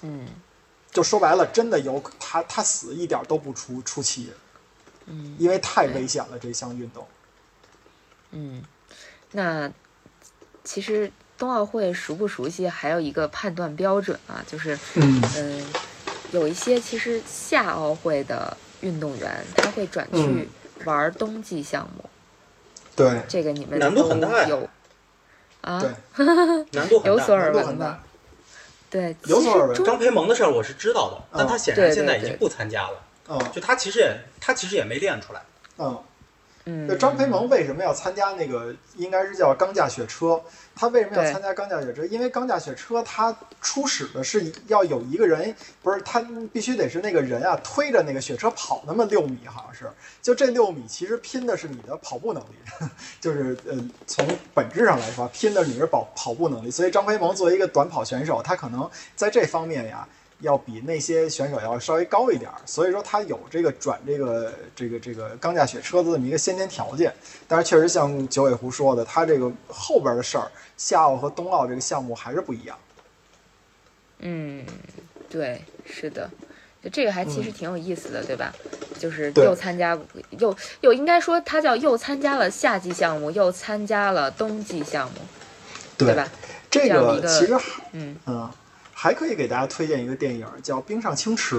[0.02, 0.28] 嗯。
[0.92, 4.30] 就说白了，真的有他他死一点都不出出奇，
[5.06, 5.34] 嗯。
[5.38, 7.06] 因为太危险了这项运动。
[8.30, 8.62] 嗯，
[9.32, 9.72] 那
[10.62, 15.22] 其实冬奥会熟不熟悉，还有一个判断标准啊，就是嗯。
[15.36, 15.66] 嗯，
[16.34, 20.46] 有一些其实夏奥会的运动员他会转去嗯
[20.84, 22.04] 玩冬季项目，
[22.96, 24.68] 对这个你们难度很大有
[25.60, 26.26] 啊，对，
[26.72, 27.00] 难度。
[27.04, 28.02] 有所耳闻吧？。
[28.90, 33.00] 对，有所耳闻张培萌的事儿我是知道的，但他显然现在已经不参加了。
[33.28, 35.42] 嗯就他其实也他其实也没练出来。
[35.78, 35.96] 嗯。
[36.66, 40.40] 嗯，就张培萌为什么要参加那个应该是叫钢架雪车？
[40.74, 42.04] 他为什么要参加钢架雪车？
[42.06, 46.20] 因为钢架雪车它初始的是要有一个人，不是他
[46.52, 49.90] 必须得是那个人啊推着那个雪车跑那么六米，好像是。
[50.22, 52.88] 就这六米其实拼的是你的跑步能力，
[53.20, 56.70] 就是呃从本质上来说拼的你是跑跑步能力。
[56.70, 60.08] 所以张培萌作为一个短跑选手，他可能在这方面呀。
[60.44, 67.12] 要比那些选手要稍微高一点儿，所以说他有这个转这个这个这个钢架雪车的这么一个先天条件。
[67.48, 72.78] 但是确实像九尾狐说的，他这个后边的事儿，夏奥和冬奥这个项目还是不一样。
[74.20, 74.64] 嗯，
[75.28, 76.30] 对，是的，
[76.82, 78.54] 就这个还其实嗯挺有意思的，对吧？
[78.98, 79.98] 就是又参加
[80.38, 85.16] 又又应该说他叫又参加了夏季项目，又参加了冬季项目，
[85.98, 86.28] 对吧？
[86.70, 87.54] 这个其实
[87.92, 88.50] 嗯嗯，
[89.04, 91.56] 还可以给大家推荐一个电影叫《冰上清池》，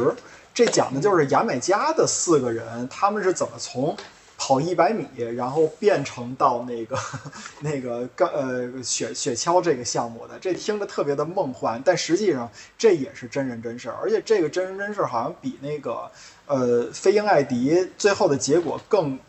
[0.51, 3.95] 这讲的就是牙买加的四个人，他们是怎么从
[4.35, 6.97] 跑一百米，然后变成到那个
[7.61, 10.39] 那个钢呃雪雪橇这个项目的。
[10.39, 16.09] 这听着特别的梦幻，但实际上这也是真人真事，而且这个真人真事好像比那个
[16.47, 19.19] 呃飞鹰艾迪最后的结果更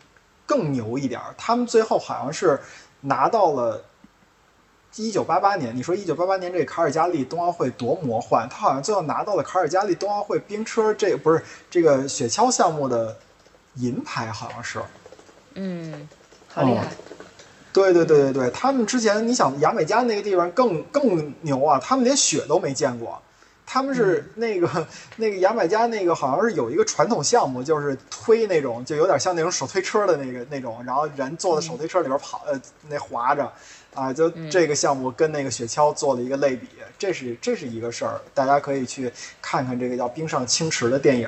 [0.47, 1.21] 更牛一点。
[1.37, 2.59] 他们最后好像是
[3.01, 3.83] 拿到了。
[5.03, 8.47] 一九八八年，你说一九八八年这个卡尔加里冬奥会多魔幻？
[8.49, 13.15] 他好像最后拿到了卡尔加里冬奥会冰车这不是这个雪橇项目的
[13.75, 14.81] 银牌，好像是。
[15.55, 16.07] 嗯，
[16.53, 16.87] 好厉哦害，
[17.73, 23.21] 对对对对对，他们之前你想牙买加那个地方更更牛啊，他们连雪都没见过。
[23.69, 24.87] 他们是那个、
[25.17, 33.51] 那个牙买加那个好像是有一个传统项目，就是推那种就有点像那种手推车的那个那种，然后人坐在手推车里边跑，呃，那滑着，
[33.97, 36.67] 啊，就这个项目跟那个雪橇做了一个类比，
[36.99, 41.27] 这是这是一个事儿，大家可以去看看这个叫《冰上清池》的电影。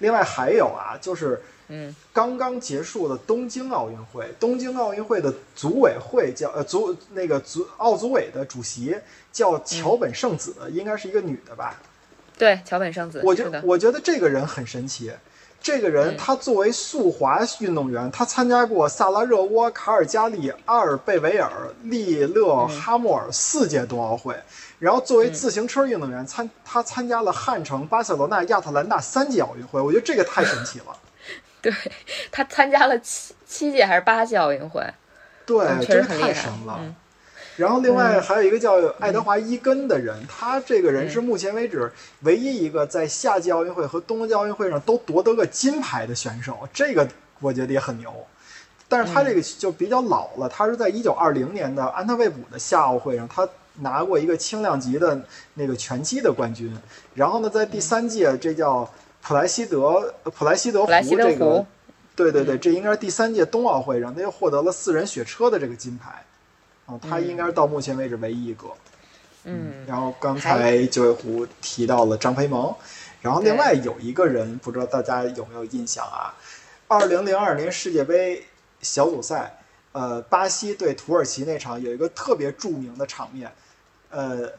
[0.00, 8.94] 另外还有啊，就是嗯刚刚结束的东京奥运会，东京奥运会的组委会叫呃组那个组奥组委的主席
[9.32, 11.80] 叫桥本圣子，应该是一个女的吧？
[12.36, 15.10] 对，桥本圣子，我觉得，我觉得这个人很神奇。
[15.60, 16.16] 这个人嗯。
[16.16, 21.50] 他作为速滑运动员，他参加过萨拉热窝、卡尔加里、阿尔贝维尔、
[21.82, 24.34] 利勒哈默尔四届冬奥会，
[24.78, 30.86] 然后作为嗯自行车运动员参他参加了汉城、巴塞罗那、亚特兰大三届奥运会，我觉得这个太神奇了。
[31.62, 31.72] 对
[32.32, 34.82] 他参加了七七届还是八届奥运会，
[35.44, 36.78] 对，嗯确这个实很厉害太神了。
[36.80, 36.94] 嗯
[37.56, 38.22] 然后另外嗯。
[38.22, 41.90] 还有一个叫爱德华伊根的人，他这个人是目前为止
[42.22, 47.08] 唯一一个在夏季奥运会和冬季奥运会上都夺得个金牌的选手，这个
[47.40, 48.12] 我觉得也很牛。
[48.88, 55.20] 但是他这个就比较老了，他是在一九二零年的安特卫普的夏奥会上，他拿过一个轻量级的
[55.54, 56.76] 那个拳击的冠军。
[57.14, 58.90] 然后呢，在第三届这叫
[59.22, 61.64] 普莱西德普莱西德湖这个，
[62.16, 66.24] 对对对，这应该是第三届冬奥会上，他又获得了四人雪车的这个金牌，
[66.90, 68.66] 啊，他应该是到目前为止唯一一个。
[69.44, 72.74] 嗯然后刚才九尾狐提到了张培萌，
[73.22, 76.34] 然后另外有一个人，不知道大家有没有印象啊？
[76.88, 78.44] 二零零二年世界杯
[78.82, 79.58] 小组赛，
[79.92, 83.50] 呃，巴西对土耳其那场有一个特别著名的场面，
[84.10, 84.52] 呃，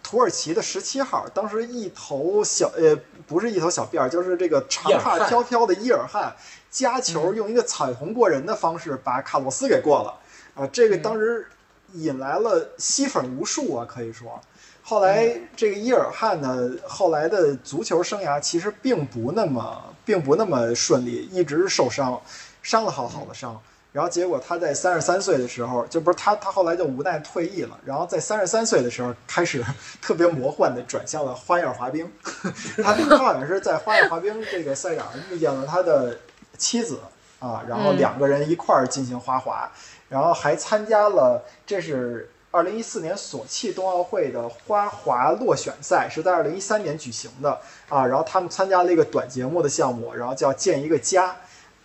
[0.00, 2.96] 土耳其的十七号当时一头小呃
[3.26, 6.36] 不是一头小辫儿，就是这个长发飘飘的伊尔汗
[6.70, 10.14] 加球，用一个彩虹过人的方式把卡洛斯给过了
[10.58, 10.68] 啊！
[10.72, 11.46] 这个当时
[11.94, 14.40] 引来了吸粉无数啊，可以说。
[14.82, 22.20] 后来这个伊尔汗呢，后来的足球生涯其实并不那么并不那么顺利，一直受伤，
[22.62, 23.60] 伤了好好的伤。
[23.92, 27.78] 然后结果他在三十三岁的时候，就不是他他后来就无奈退役了。
[27.84, 29.64] 然后在三十三岁的时候开始
[30.00, 32.10] 特别魔幻的转向了花样滑冰。
[32.82, 36.16] 他他好像是在花样滑冰这个赛场上遇见了他的
[36.56, 36.98] 妻子
[37.40, 39.70] 啊，然后两个人一块儿进行滑滑，
[40.08, 42.30] 然后还参加了这是。
[42.50, 47.60] 二零一四年索契冬奥会的花滑落选赛是在二零一三年举行的。
[47.90, 51.36] 啊，然后他们参加了一个短节目的项目，然后叫建一个家，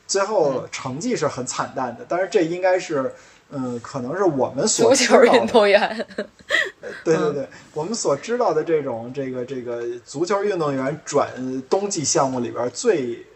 [0.07, 3.13] 最后成绩是很惨淡的，但是这应该是，
[3.49, 6.07] 嗯，可能是我们所足球运动员，
[7.03, 13.28] 对对对，我们所知道的这种这个这个足球运动员转冬季项目里边最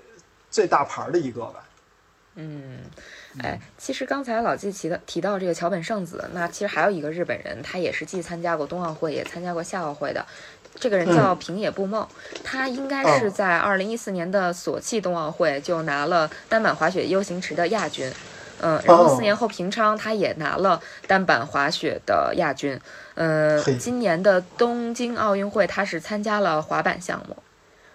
[0.49, 1.63] 最大牌的一个吧，
[2.35, 2.79] 嗯。
[3.43, 10.25] 哎，其实刚才老季提的提到这个桥本圣子，那其实还有一个日本人，他也是既参加过冬奥会，也参加过夏奥会的，
[10.75, 12.07] 这个人叫平野步梦，
[12.43, 18.11] 他应该是在二零一四年的索契冬奥会就拿了单板滑雪 U 型池的亚军，
[18.61, 22.79] 嗯，然后四年后平昌他也拿了单板滑雪的亚军，
[23.15, 27.37] 嗯，今年的东京奥运会他是参加了滑板项目，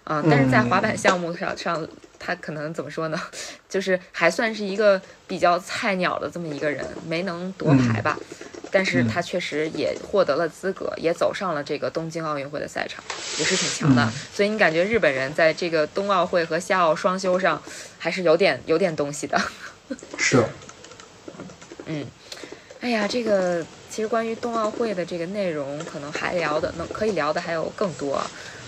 [0.05, 1.85] 啊，但是在滑板项目上上。
[2.23, 3.19] 他可能怎么说呢？
[3.67, 8.17] 就是还算是一个比较菜鸟的这么一个人，没能夺牌吧。
[8.71, 13.03] 但是他确实也获得了资格，也走上了这个东京奥运会的赛场，
[13.37, 14.11] 也是挺强的。
[14.33, 17.61] 所以你感觉日本人在这个冬奥会和夏奥双休上
[17.99, 19.39] 还是有点有点东西的。
[20.17, 20.43] 是。
[21.85, 22.07] 嗯，
[22.81, 23.63] 哎呀，这个
[23.93, 28.19] 其实关于冬奥会的这个内容，可能还聊的能可以聊的还有更多。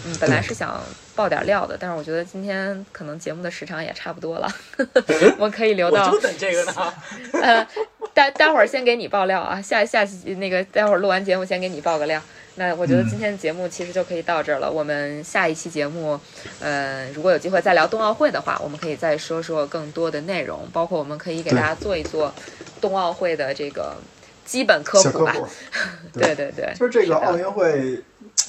[0.05, 0.79] 嗯，本来是想
[1.15, 4.47] 爆点料的，但是我觉得今天可能节目的时长也差不多了，
[5.39, 6.05] 我可以留到。
[6.05, 6.93] 我就等这个呢。
[7.41, 7.67] 呃，
[8.13, 12.21] 待待会儿先给你爆料啊，下下期那个待会儿录完节目先给你爆个料。
[12.57, 14.71] 那我觉得今天的节目其实就可以到这儿了。
[14.71, 16.19] 我们下一期节目，
[16.59, 22.31] 呃，如果有机会再聊冬奥会的话，我们可以再说说更多的内容，包括我们可以给大家做一做
[22.79, 23.97] 冬奥会的这个
[24.45, 25.33] 基本科普吧。
[26.13, 28.01] 对对 对，就是这个奥运会。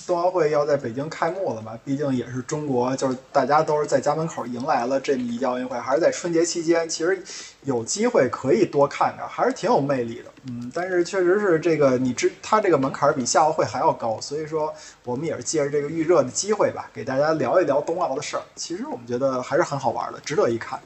[0.06, 1.76] 冬奥会要在北京开幕了嘛？
[1.84, 7.20] 毕竟也是中国，就是大家都是在家门口迎来了这么一届奥运会，还是在春节期间，其实
[7.64, 10.30] 有机会可以多看看，还是挺有魅力的。
[10.48, 14.72] 嗯，但是确实是这个，你知它这个门槛比夏奥会还要高，所以说
[15.04, 18.42] 我们也是借着这个预热的机会吧，给大家聊一聊冬奥的事儿。
[18.54, 20.78] 其实我们觉得还是很好玩的，值得一看。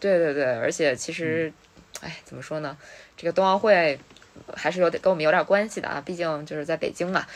[0.00, 1.52] 对对对，而且其实，
[2.00, 2.74] 哎，怎么说呢？
[3.14, 4.00] 这个冬奥会。
[4.54, 7.26] 还是有点跟我们有点关系的啊，毕竟就是在北京嘛。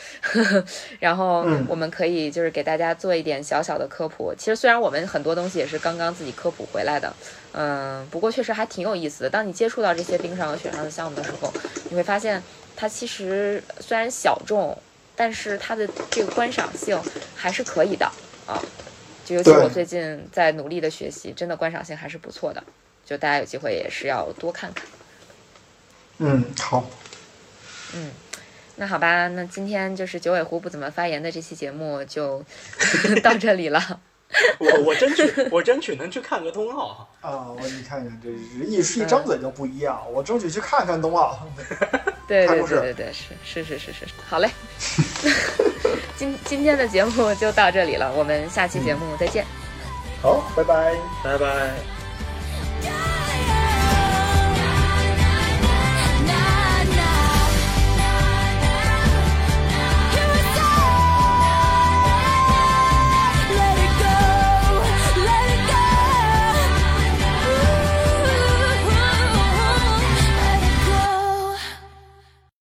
[0.99, 4.33] 然后我们可以就是给大家做一点小小的科普。
[4.37, 7.13] 其实虽然我们很多东西也是刚刚自己科普回来的，
[7.53, 9.29] 嗯，不过确实还挺有意思的。
[9.29, 11.51] 当你接触到这些冰上和雪上的项目的时候，
[11.89, 12.41] 你会发现
[12.75, 14.77] 它其实虽然小众，
[15.15, 16.99] 但是它的这个观赏性
[17.35, 18.05] 还是可以的
[18.45, 18.61] 啊。
[19.25, 22.63] 就尤其我最近在努力的学习，真的观赏性还是不错的。
[23.05, 24.85] 就大家有机会也是要多看看。
[26.19, 26.85] 嗯，好。
[27.93, 28.11] 嗯，
[28.75, 32.43] 那好吧，那今天就是九尾狐不怎么发言的这期节目就
[33.23, 33.99] 到这里了。
[34.59, 37.47] 我我争取 我争取能去看个冬奥啊！
[37.49, 38.29] 我你看看这
[38.65, 41.47] 一一张嘴就不一样，我争取去看看冬奥。
[42.27, 44.49] 对对对对对，是是是是是，好嘞。
[46.17, 49.45] 今今天的节目就到这里了，我们下期节目再见。
[50.21, 50.93] 好，拜拜，
[51.23, 51.71] 拜拜。